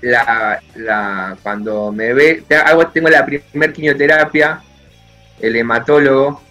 La, 0.01 0.59
la, 0.77 1.37
cuando 1.43 1.91
me 1.91 2.11
ve, 2.11 2.43
tengo 2.91 3.09
la 3.09 3.23
primer 3.23 3.71
quimioterapia, 3.71 4.59
el 5.39 5.55
hematólogo, 5.55 6.41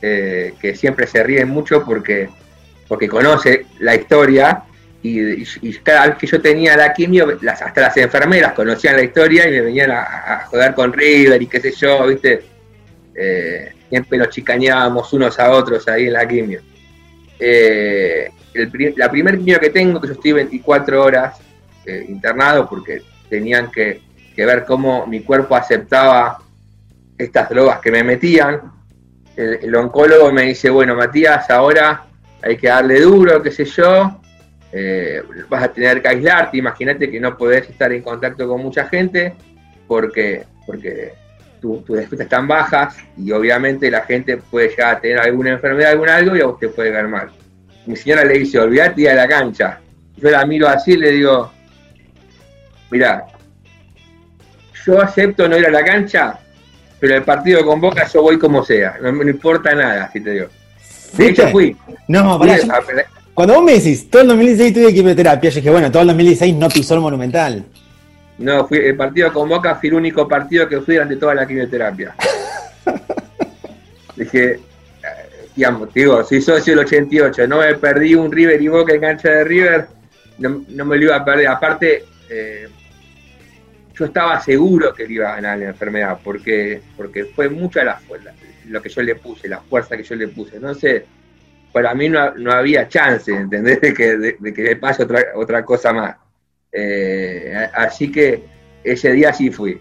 eh, 0.00 0.54
que 0.58 0.74
siempre 0.74 1.06
se 1.06 1.22
ríe 1.22 1.44
mucho 1.44 1.84
porque, 1.84 2.30
porque 2.88 3.08
conoce 3.08 3.66
la 3.80 3.94
historia 3.94 4.62
y, 5.02 5.44
cada 5.82 6.06
vez 6.06 6.16
que 6.16 6.28
yo 6.28 6.40
tenía 6.40 6.74
la 6.74 6.94
quimio, 6.94 7.38
hasta 7.46 7.78
las 7.78 7.96
enfermeras 7.98 8.54
conocían 8.54 8.96
la 8.96 9.02
historia 9.02 9.46
y 9.46 9.50
me 9.50 9.60
venían 9.60 9.90
a, 9.90 10.02
a 10.02 10.46
joder 10.46 10.72
con 10.72 10.94
River 10.94 11.42
y 11.42 11.46
qué 11.46 11.60
sé 11.60 11.72
yo, 11.72 12.06
¿viste? 12.06 12.42
Eh, 13.14 13.70
siempre 13.90 14.16
nos 14.16 14.30
chicañábamos 14.30 15.12
unos 15.12 15.38
a 15.38 15.50
otros 15.50 15.86
ahí 15.88 16.06
en 16.06 16.14
la 16.14 16.26
quimio. 16.26 16.62
Eh, 17.38 18.30
la 18.54 19.10
primer 19.10 19.38
quimio 19.38 19.60
que 19.60 19.70
tengo, 19.70 20.00
que 20.00 20.08
yo 20.08 20.12
estoy 20.14 20.32
24 20.32 21.02
horas 21.02 21.40
eh, 21.86 22.04
internado 22.08 22.68
porque 22.68 23.02
tenían 23.28 23.70
que, 23.70 24.00
ver 24.36 24.64
cómo 24.64 25.06
mi 25.06 25.20
cuerpo 25.20 25.54
aceptaba 25.54 26.38
estas 27.16 27.48
drogas 27.48 27.80
que 27.80 27.90
me 27.90 28.02
metían. 28.02 28.60
El, 29.36 29.74
oncólogo 29.74 30.30
me 30.32 30.42
dice, 30.42 30.68
bueno, 30.68 30.94
Matías, 30.94 31.48
ahora 31.50 32.04
hay 32.42 32.56
que 32.56 32.68
darle 32.68 33.00
duro, 33.00 33.42
qué 33.42 33.50
sé 33.50 33.64
yo, 33.64 34.20
eh, 34.72 35.22
vas 35.48 35.64
a 35.64 35.72
tener 35.72 36.02
que 36.02 36.08
aislarte, 36.08 36.58
imagínate 36.58 37.10
que 37.10 37.20
no 37.20 37.36
podés 37.36 37.68
estar 37.68 37.92
en 37.92 38.02
contacto 38.02 38.46
con 38.48 38.60
mucha 38.62 38.86
gente 38.88 39.34
porque, 39.86 40.44
porque 40.66 41.12
tu- 41.60 41.82
tus 41.82 41.96
defensas 41.96 42.26
están 42.26 42.46
bajas 42.48 42.96
y 43.16 43.30
obviamente 43.32 43.90
la 43.90 44.02
gente 44.02 44.36
puede 44.36 44.68
llegar 44.70 44.96
a 44.96 45.00
tener 45.00 45.18
alguna 45.20 45.52
enfermedad, 45.52 45.92
algún 45.92 46.08
algo 46.08 46.36
y 46.36 46.40
a 46.40 46.46
usted 46.48 46.70
puede 46.70 46.92
caer 46.92 47.08
mal. 47.08 47.30
Mi 47.86 47.96
señora 47.96 48.24
le 48.24 48.38
dice, 48.38 48.58
olvídate 48.58 49.10
a 49.10 49.14
la 49.14 49.28
cancha. 49.28 49.80
Yo 50.16 50.30
la 50.30 50.44
miro 50.46 50.68
así 50.68 50.92
y 50.92 50.96
le 50.98 51.10
digo, 51.12 51.50
mira, 52.90 53.26
yo 54.86 55.00
acepto 55.00 55.48
no 55.48 55.56
ir 55.58 55.66
a 55.66 55.70
la 55.70 55.84
cancha, 55.84 56.38
pero 57.00 57.16
el 57.16 57.22
partido 57.22 57.64
con 57.64 57.80
Boca 57.80 58.06
yo 58.06 58.22
voy 58.22 58.38
como 58.38 58.64
sea, 58.64 58.96
no 59.02 59.12
me 59.12 59.30
importa 59.30 59.74
nada, 59.74 60.10
si 60.12 60.20
te 60.20 60.30
digo. 60.30 60.46
De 61.16 61.28
hecho 61.28 61.48
fui. 61.48 61.76
No, 62.08 62.38
Fui 62.38 62.48
pará, 62.48 62.62
a- 62.62 62.80
yo- 62.80 63.02
cuando 63.34 63.54
vos 63.54 63.64
me 63.64 63.72
decís, 63.72 64.08
todo 64.10 64.22
el 64.22 64.28
2016 64.28 64.74
tuve 64.74 64.94
quimioterapia, 64.94 65.50
yo 65.50 65.56
dije, 65.56 65.70
bueno, 65.70 65.90
todo 65.90 66.02
el 66.02 66.08
2016 66.08 66.54
no 66.54 66.68
pisó 66.68 66.94
el 66.94 67.00
Monumental. 67.00 67.64
No, 68.38 68.66
fui, 68.68 68.78
el 68.78 68.96
partido 68.96 69.32
con 69.32 69.48
Boca 69.48 69.74
fue 69.76 69.88
el 69.88 69.94
único 69.94 70.28
partido 70.28 70.68
que 70.68 70.80
fui 70.80 70.94
durante 70.94 71.16
toda 71.16 71.34
la 71.34 71.46
quimioterapia. 71.46 72.14
Dije, 74.16 74.60
digamos, 75.54 75.92
digo, 75.92 76.24
soy 76.24 76.40
socio 76.40 76.74
del 76.74 76.84
88, 76.86 77.46
no 77.46 77.58
me 77.58 77.74
perdí 77.74 78.14
un 78.14 78.32
River 78.32 78.60
y 78.60 78.68
Boca 78.68 78.94
en 78.94 79.00
cancha 79.00 79.30
de 79.30 79.44
River, 79.44 79.86
no, 80.38 80.64
no 80.68 80.84
me 80.84 80.96
lo 80.96 81.04
iba 81.04 81.16
a 81.16 81.24
perder. 81.24 81.48
Aparte, 81.48 82.04
eh, 82.30 82.68
yo 83.94 84.04
estaba 84.06 84.40
seguro 84.40 84.92
que 84.94 85.06
le 85.06 85.14
iba 85.14 85.30
a 85.30 85.36
ganar 85.36 85.58
la 85.58 85.68
enfermedad, 85.68 86.18
porque, 86.24 86.80
porque 86.96 87.26
fue 87.26 87.48
mucha 87.48 87.84
la 87.84 87.96
fuerza, 87.96 88.32
lo 88.66 88.80
que 88.80 88.88
yo 88.88 89.02
le 89.02 89.16
puse, 89.16 89.48
la 89.48 89.60
fuerza 89.60 89.96
que 89.96 90.02
yo 90.02 90.14
le 90.14 90.28
puse. 90.28 90.56
Entonces, 90.56 91.04
para 91.72 91.94
mí 91.94 92.08
no, 92.08 92.34
no 92.34 92.52
había 92.52 92.88
chance, 92.88 93.32
¿entendés? 93.32 93.80
De 93.80 93.94
que, 93.94 94.16
de, 94.16 94.54
que 94.54 94.62
le 94.62 94.76
pase 94.76 95.02
otra, 95.04 95.22
otra 95.34 95.64
cosa 95.64 95.92
más. 95.92 96.16
Eh, 96.70 97.68
así 97.74 98.10
que 98.10 98.44
ese 98.82 99.12
día 99.12 99.32
sí 99.32 99.50
fui. 99.50 99.80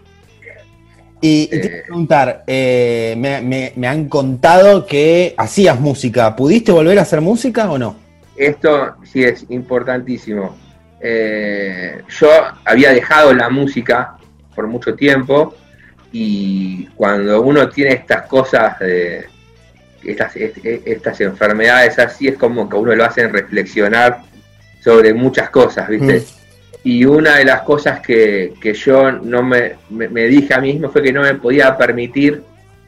Y, 1.21 1.43
y 1.43 1.47
te 1.47 1.61
quiero 1.61 1.83
preguntar, 1.85 2.43
eh, 2.47 3.13
me, 3.17 3.41
me- 3.41 3.73
me 3.75 3.87
han 3.87 4.09
contado 4.09 4.85
que 4.85 5.33
hacías 5.37 5.79
música. 5.79 6.35
¿Pudiste 6.35 6.71
volver 6.71 6.97
a 6.99 7.03
hacer 7.03 7.21
música 7.21 7.69
o 7.71 7.77
no? 7.77 7.95
Esto 8.35 8.95
sí 9.03 9.23
es 9.23 9.45
importantísimo. 9.49 10.57
eh, 10.99 12.01
yo 12.19 12.29
había 12.65 12.91
dejado 12.91 13.33
la 13.33 13.49
música 13.49 14.17
por 14.55 14.67
mucho 14.67 14.93
tiempo 14.95 15.55
y 16.11 16.85
cuando 16.95 17.41
uno 17.41 17.69
tiene 17.69 17.93
estas 17.93 18.27
cosas, 18.27 18.77
de, 18.79 19.25
estas, 20.03 20.35
estas 20.35 21.21
enfermedades 21.21 21.97
así, 21.99 22.27
es 22.27 22.37
como 22.37 22.67
que 22.69 22.75
uno 22.75 22.93
lo 22.95 23.05
hacen 23.05 23.31
reflexionar 23.31 24.21
sobre 24.83 25.13
muchas 25.13 25.49
cosas, 25.49 25.87
¿viste? 25.87 26.19
Mm. 26.19 26.40
Y 26.83 27.05
una 27.05 27.37
de 27.37 27.45
las 27.45 27.61
cosas 27.61 27.99
que, 27.99 28.53
yo 28.73 29.11
no 29.11 29.43
me, 29.43 29.75
dije 30.27 30.53
a 30.53 30.59
mí 30.59 30.73
mismo 30.73 30.89
fue 30.89 31.03
que 31.03 31.13
no 31.13 31.21
me 31.21 31.35
podía 31.35 31.77
permitir 31.77 32.41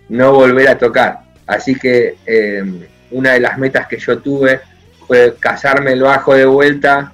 no 0.10 0.34
volver 0.34 0.68
a 0.68 0.78
tocar. 0.78 1.20
Así 1.46 1.76
que 1.76 2.16
em, 2.26 2.82
una 3.12 3.34
de 3.34 3.40
las 3.40 3.58
metas 3.58 3.88
que 3.88 3.98
yo 3.98 4.18
tuve 4.18 4.62
fue 5.08 5.36
casarme 5.40 5.92
el 5.92 6.02
bajo 6.02 6.34
de 6.34 6.46
vuelta 6.46 7.14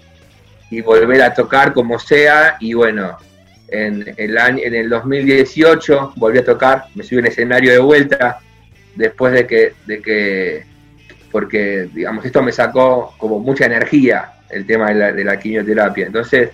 y 0.70 0.82
volver 0.82 1.22
a 1.22 1.34
tocar 1.34 1.74
como 1.74 2.00
sea. 2.00 2.56
Y 2.62 2.74
bueno, 2.74 3.18
en 3.68 4.14
el, 4.16 4.38
año, 4.38 4.60
en 4.64 4.76
el 4.76 4.90
2018 4.90 6.14
volví 6.16 6.38
a 6.38 6.46
tocar, 6.46 6.86
me 6.96 7.04
subí 7.04 7.20
en 7.20 7.28
escenario 7.28 7.72
de 7.72 7.80
vuelta, 7.80 8.40
después 8.96 9.34
de 9.34 9.46
que, 9.46 9.74
de 9.86 10.02
que, 10.02 10.64
porque 11.32 11.90
digamos, 11.94 12.24
esto 12.26 12.42
me 12.42 12.52
sacó 12.52 13.14
como 13.18 13.40
mucha 13.40 13.66
energía 13.66 14.32
el 14.50 14.66
tema 14.66 14.90
de 14.90 14.96
la, 14.96 15.12
de 15.12 15.24
la 15.24 15.38
quimioterapia. 15.38 16.08
Entonces, 16.08 16.50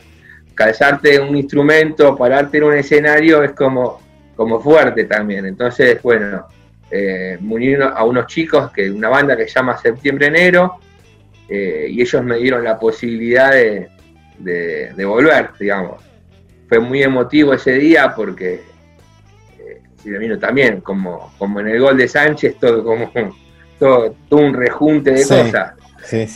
calzarte 0.55 1.19
un 1.19 1.35
instrumento, 1.35 2.15
pararte 2.15 2.57
en 2.57 2.63
un 2.63 2.73
escenario 2.73 3.43
es 3.43 3.51
como, 3.51 4.01
como 4.35 4.59
fuerte 4.59 5.03
también. 5.03 5.45
Entonces, 5.45 6.01
bueno, 6.01 6.47
eh, 6.89 7.37
a 7.93 8.03
unos 8.03 8.27
chicos, 8.27 8.71
que 8.71 8.89
una 8.89 9.09
banda 9.09 9.35
que 9.35 9.47
se 9.47 9.55
llama 9.55 9.77
Septiembre 9.77 10.27
Enero, 10.27 10.79
eh, 11.47 11.87
y 11.89 12.01
ellos 12.01 12.23
me 12.23 12.37
dieron 12.37 12.63
la 12.63 12.79
posibilidad 12.79 13.51
de, 13.51 13.89
de, 14.39 15.05
volver, 15.05 15.49
digamos. 15.59 16.01
Fue 16.67 16.79
muy 16.79 17.03
emotivo 17.03 17.53
ese 17.53 17.73
día 17.73 18.13
porque 18.15 18.61
eh, 19.59 20.37
también, 20.39 20.81
como, 20.81 21.33
como 21.37 21.59
en 21.59 21.67
el 21.67 21.79
gol 21.79 21.97
de 21.97 22.07
Sánchez, 22.07 22.57
todo 22.59 22.83
como 22.83 23.11
todo, 23.77 24.15
un 24.31 24.53
rejunte 24.53 25.11
de 25.11 25.21
cosas. 25.21 25.73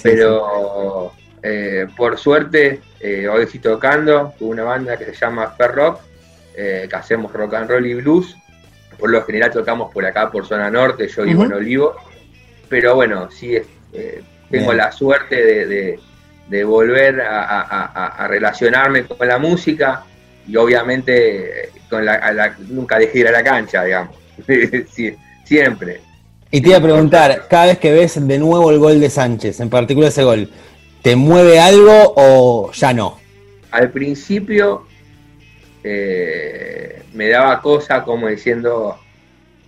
Pero 0.04 1.14
eh, 1.42 1.88
por 1.96 2.18
suerte, 2.18 2.82
eh, 3.00 3.28
hoy 3.28 3.44
estoy 3.44 3.60
tocando 3.60 4.34
con 4.38 4.50
una 4.50 4.64
banda 4.64 4.98
que 4.98 5.06
se 5.06 5.14
llama 5.14 5.54
Fair 5.58 5.72
Rock, 5.72 6.02
eh, 6.56 6.88
que 6.90 6.96
hacemos 6.96 7.32
rock 7.32 7.54
and 7.54 7.70
roll 7.70 7.86
y 7.86 7.94
blues. 7.96 8.36
Por 8.98 9.10
lo 9.10 9.24
general 9.24 9.52
tocamos 9.52 9.94
por 9.94 10.06
acá, 10.06 10.30
por 10.30 10.46
zona 10.46 10.70
norte, 10.70 11.08
yo 11.08 11.24
vivo 11.24 11.46
en 11.46 11.54
Olivo. 11.54 11.96
Pero 12.68 12.96
bueno, 12.96 13.32
sí, 13.32 13.58
tengo 14.52 14.74
la 14.74 14.92
suerte 14.92 15.36
de, 16.50 16.64
volver 16.66 17.22
a, 17.22 18.28
relacionarme 18.30 19.06
con 19.06 19.26
la 19.28 19.38
música 19.38 20.04
y 20.46 20.58
obviamente 20.58 21.72
con 21.90 22.04
la, 22.04 22.56
nunca 22.68 23.00
dejé 23.00 23.20
ir 23.20 23.28
a 23.30 23.32
la 23.32 23.44
cancha, 23.44 23.86
digamos. 23.86 24.18
siempre. 25.46 26.02
Y 26.52 26.62
te 26.62 26.70
iba 26.70 26.78
a 26.78 26.82
preguntar, 26.82 27.48
cada 27.50 27.68
vez 27.68 27.78
que 27.78 27.92
ves 27.92 28.28
de 28.28 28.38
nuevo 28.38 28.70
el 28.70 28.80
gol 28.80 29.00
de 29.00 29.10
Sánchez, 29.10 29.60
en 29.60 29.70
particular 29.70 30.10
ese 30.10 30.24
gol, 30.24 30.50
¿Te 31.02 31.16
mueve 31.16 31.60
algo 31.60 32.14
o 32.16 32.72
ya 32.74 32.94
no? 32.94 33.18
Al 33.72 33.92
principio 33.92 34.86
eh, 35.84 37.04
me 37.14 37.30
daba 37.30 37.62
cosa 37.62 38.04
como 38.04 38.28
diciendo 38.28 39.00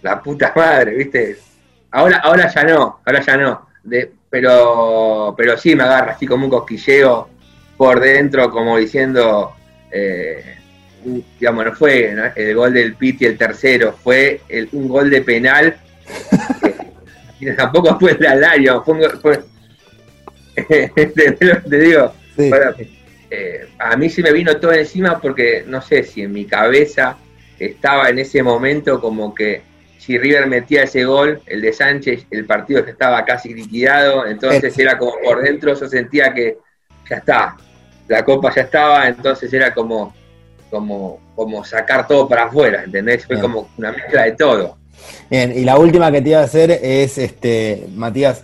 la 0.02 0.22
puta 0.22 0.52
madre, 0.56 0.96
¿viste? 0.96 1.38
Ahora, 1.91 2.17
ahora 2.17 2.52
ya 2.54 2.63
no, 2.63 3.00
ahora 3.06 3.22
ya 3.22 3.38
no. 3.38 3.67
pero, 4.30 5.34
pero 5.38 5.58
sí 5.58 5.76
me 5.76 5.84
agarra 5.84 6.13
así 6.13 6.26
como 6.26 6.46
un 6.46 6.52
cosquilleo 6.52 7.30
por 7.78 8.00
dentro, 8.00 8.50
como 8.52 8.78
diciendo, 8.78 9.54
eh, 9.91 10.58
digamos, 11.39 11.65
no 11.65 11.74
fue 11.74 12.15
el 12.36 12.56
gol 12.56 12.74
del 12.74 12.96
Piti 12.96 13.26
el 13.26 13.38
tercero, 13.38 13.96
fue 14.04 14.41
un 14.72 14.88
gol 14.88 15.10
de 15.10 15.22
penal. 15.22 15.76
y 17.39 17.52
tampoco 17.56 17.98
fue 18.00 18.12
el 18.12 18.26
alario, 18.26 18.84
fue, 18.84 19.10
fue, 19.22 19.44
te, 20.67 21.79
digo, 21.79 22.13
eh, 22.37 23.67
a 23.79 23.95
mí 23.95 24.09
se 24.09 24.21
me 24.21 24.31
vino 24.31 24.57
todo 24.57 24.73
encima 24.73 25.19
porque 25.19 25.63
no 25.65 25.81
sé 25.81 26.03
si 26.03 26.21
en 26.21 26.33
mi 26.33 26.45
cabeza 26.45 27.17
estaba 27.59 28.09
en 28.09 28.19
ese 28.19 28.43
momento 28.43 28.99
como 28.99 29.33
que 29.33 29.61
si 29.97 30.17
River 30.17 30.47
metía 30.47 30.83
ese 30.83 31.05
gol, 31.05 31.41
el 31.45 31.61
de 31.61 31.71
Sánchez, 31.73 32.25
el 32.31 32.45
partido 32.45 32.83
que 32.83 32.91
estaba 32.91 33.23
casi 33.23 33.53
liquidado, 33.53 34.25
entonces 34.25 34.77
era 34.79 34.97
como 34.97 35.13
por 35.23 35.43
dentro 35.43 35.75
yo 35.75 35.87
sentía 35.87 36.33
que 36.33 36.57
ya 37.07 37.17
está, 37.17 37.57
la 38.07 38.25
copa 38.25 38.53
ya 38.53 38.63
estaba, 38.63 39.07
entonces 39.07 39.53
era 39.53 39.73
como, 39.73 40.13
como, 40.71 41.19
como 41.35 41.63
sacar 41.63 42.07
todo 42.07 42.27
para 42.27 42.45
afuera, 42.45 42.83
¿entendés? 42.83 43.25
Fue 43.25 43.39
como 43.39 43.69
una 43.77 43.91
mezcla 43.91 44.23
de 44.23 44.31
todo. 44.31 44.77
Bien, 45.29 45.51
y 45.55 45.63
la 45.63 45.77
última 45.77 46.11
que 46.11 46.21
te 46.21 46.29
iba 46.29 46.39
a 46.39 46.43
hacer 46.43 46.71
es, 46.71 47.17
este, 47.17 47.87
Matías, 47.93 48.43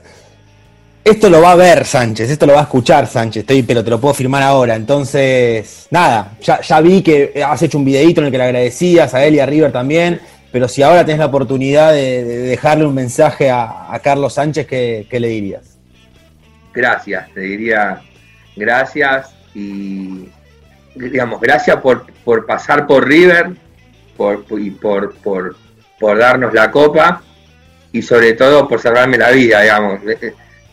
esto 1.09 1.29
lo 1.29 1.41
va 1.41 1.53
a 1.53 1.55
ver 1.55 1.85
Sánchez, 1.85 2.29
esto 2.29 2.45
lo 2.45 2.53
va 2.53 2.59
a 2.59 2.63
escuchar 2.63 3.07
Sánchez, 3.07 3.41
estoy, 3.41 3.63
pero 3.63 3.83
te 3.83 3.89
lo 3.89 3.99
puedo 3.99 4.13
firmar 4.13 4.43
ahora. 4.43 4.75
Entonces, 4.75 5.87
nada, 5.89 6.33
ya, 6.41 6.81
vi 6.81 7.01
que 7.01 7.43
has 7.45 7.61
hecho 7.61 7.77
un 7.77 7.85
videito 7.85 8.21
en 8.21 8.27
el 8.27 8.31
que 8.31 8.37
le 8.37 8.43
agradecías 8.43 9.13
a 9.13 9.25
él 9.25 9.35
y 9.35 9.39
a 9.39 9.45
River 9.45 9.71
también, 9.71 10.19
pero 10.51 10.67
si 10.67 10.83
ahora 10.83 11.05
tenés 11.05 11.19
la 11.19 11.27
oportunidad 11.27 11.93
de, 11.93 12.23
dejarle 12.23 12.85
un 12.85 12.93
mensaje 12.93 13.49
a, 13.49 13.97
Carlos 14.03 14.33
Sánchez, 14.33 14.67
¿qué, 14.67 15.07
le 15.09 15.27
dirías? 15.27 15.77
Gracias, 16.73 17.33
te 17.33 17.41
diría 17.41 18.01
gracias 18.55 19.33
y, 19.55 20.29
digamos, 20.95 21.39
gracias 21.39 21.77
por, 21.77 22.05
por 22.23 22.45
pasar 22.45 22.85
por 22.85 23.07
River 23.07 23.51
por, 24.15 24.43
y 24.59 24.71
por, 24.71 25.15
por, 25.15 25.55
por 25.99 26.17
darnos 26.17 26.53
la 26.53 26.69
copa 26.69 27.21
y 27.91 28.01
sobre 28.01 28.33
todo 28.33 28.67
por 28.67 28.81
salvarme 28.81 29.17
la 29.17 29.31
vida, 29.31 29.61
digamos 29.61 30.01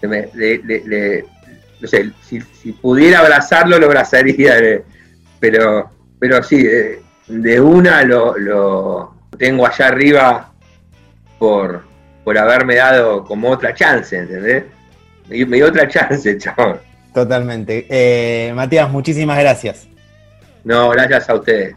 no 0.08 1.88
sé, 1.88 2.10
si, 2.22 2.72
pudiera 2.72 3.20
abrazarlo, 3.20 3.78
lo 3.78 3.86
abrazaría, 3.86 4.58
eh, 4.58 4.84
pero, 5.40 5.90
pero 6.18 6.42
sí, 6.42 6.66
de, 7.28 7.60
una 7.60 8.02
lo, 8.04 9.14
tengo 9.38 9.66
allá 9.66 9.88
arriba 9.88 10.52
por, 11.38 11.82
por 12.24 12.38
haberme 12.38 12.76
dado 12.76 13.24
como 13.24 13.50
otra 13.50 13.74
chance, 13.74 14.16
¿entendés? 14.16 14.64
Me, 15.28 15.44
dio 15.44 15.68
otra 15.68 15.88
chance, 15.88 16.36
chabón. 16.38 16.78
Totalmente. 17.12 17.86
Eh, 17.88 18.52
Matías, 18.54 18.90
muchísimas 18.90 19.38
gracias. 19.38 19.86
No, 20.64 20.90
gracias 20.90 21.28
a 21.28 21.34
ustedes. 21.34 21.76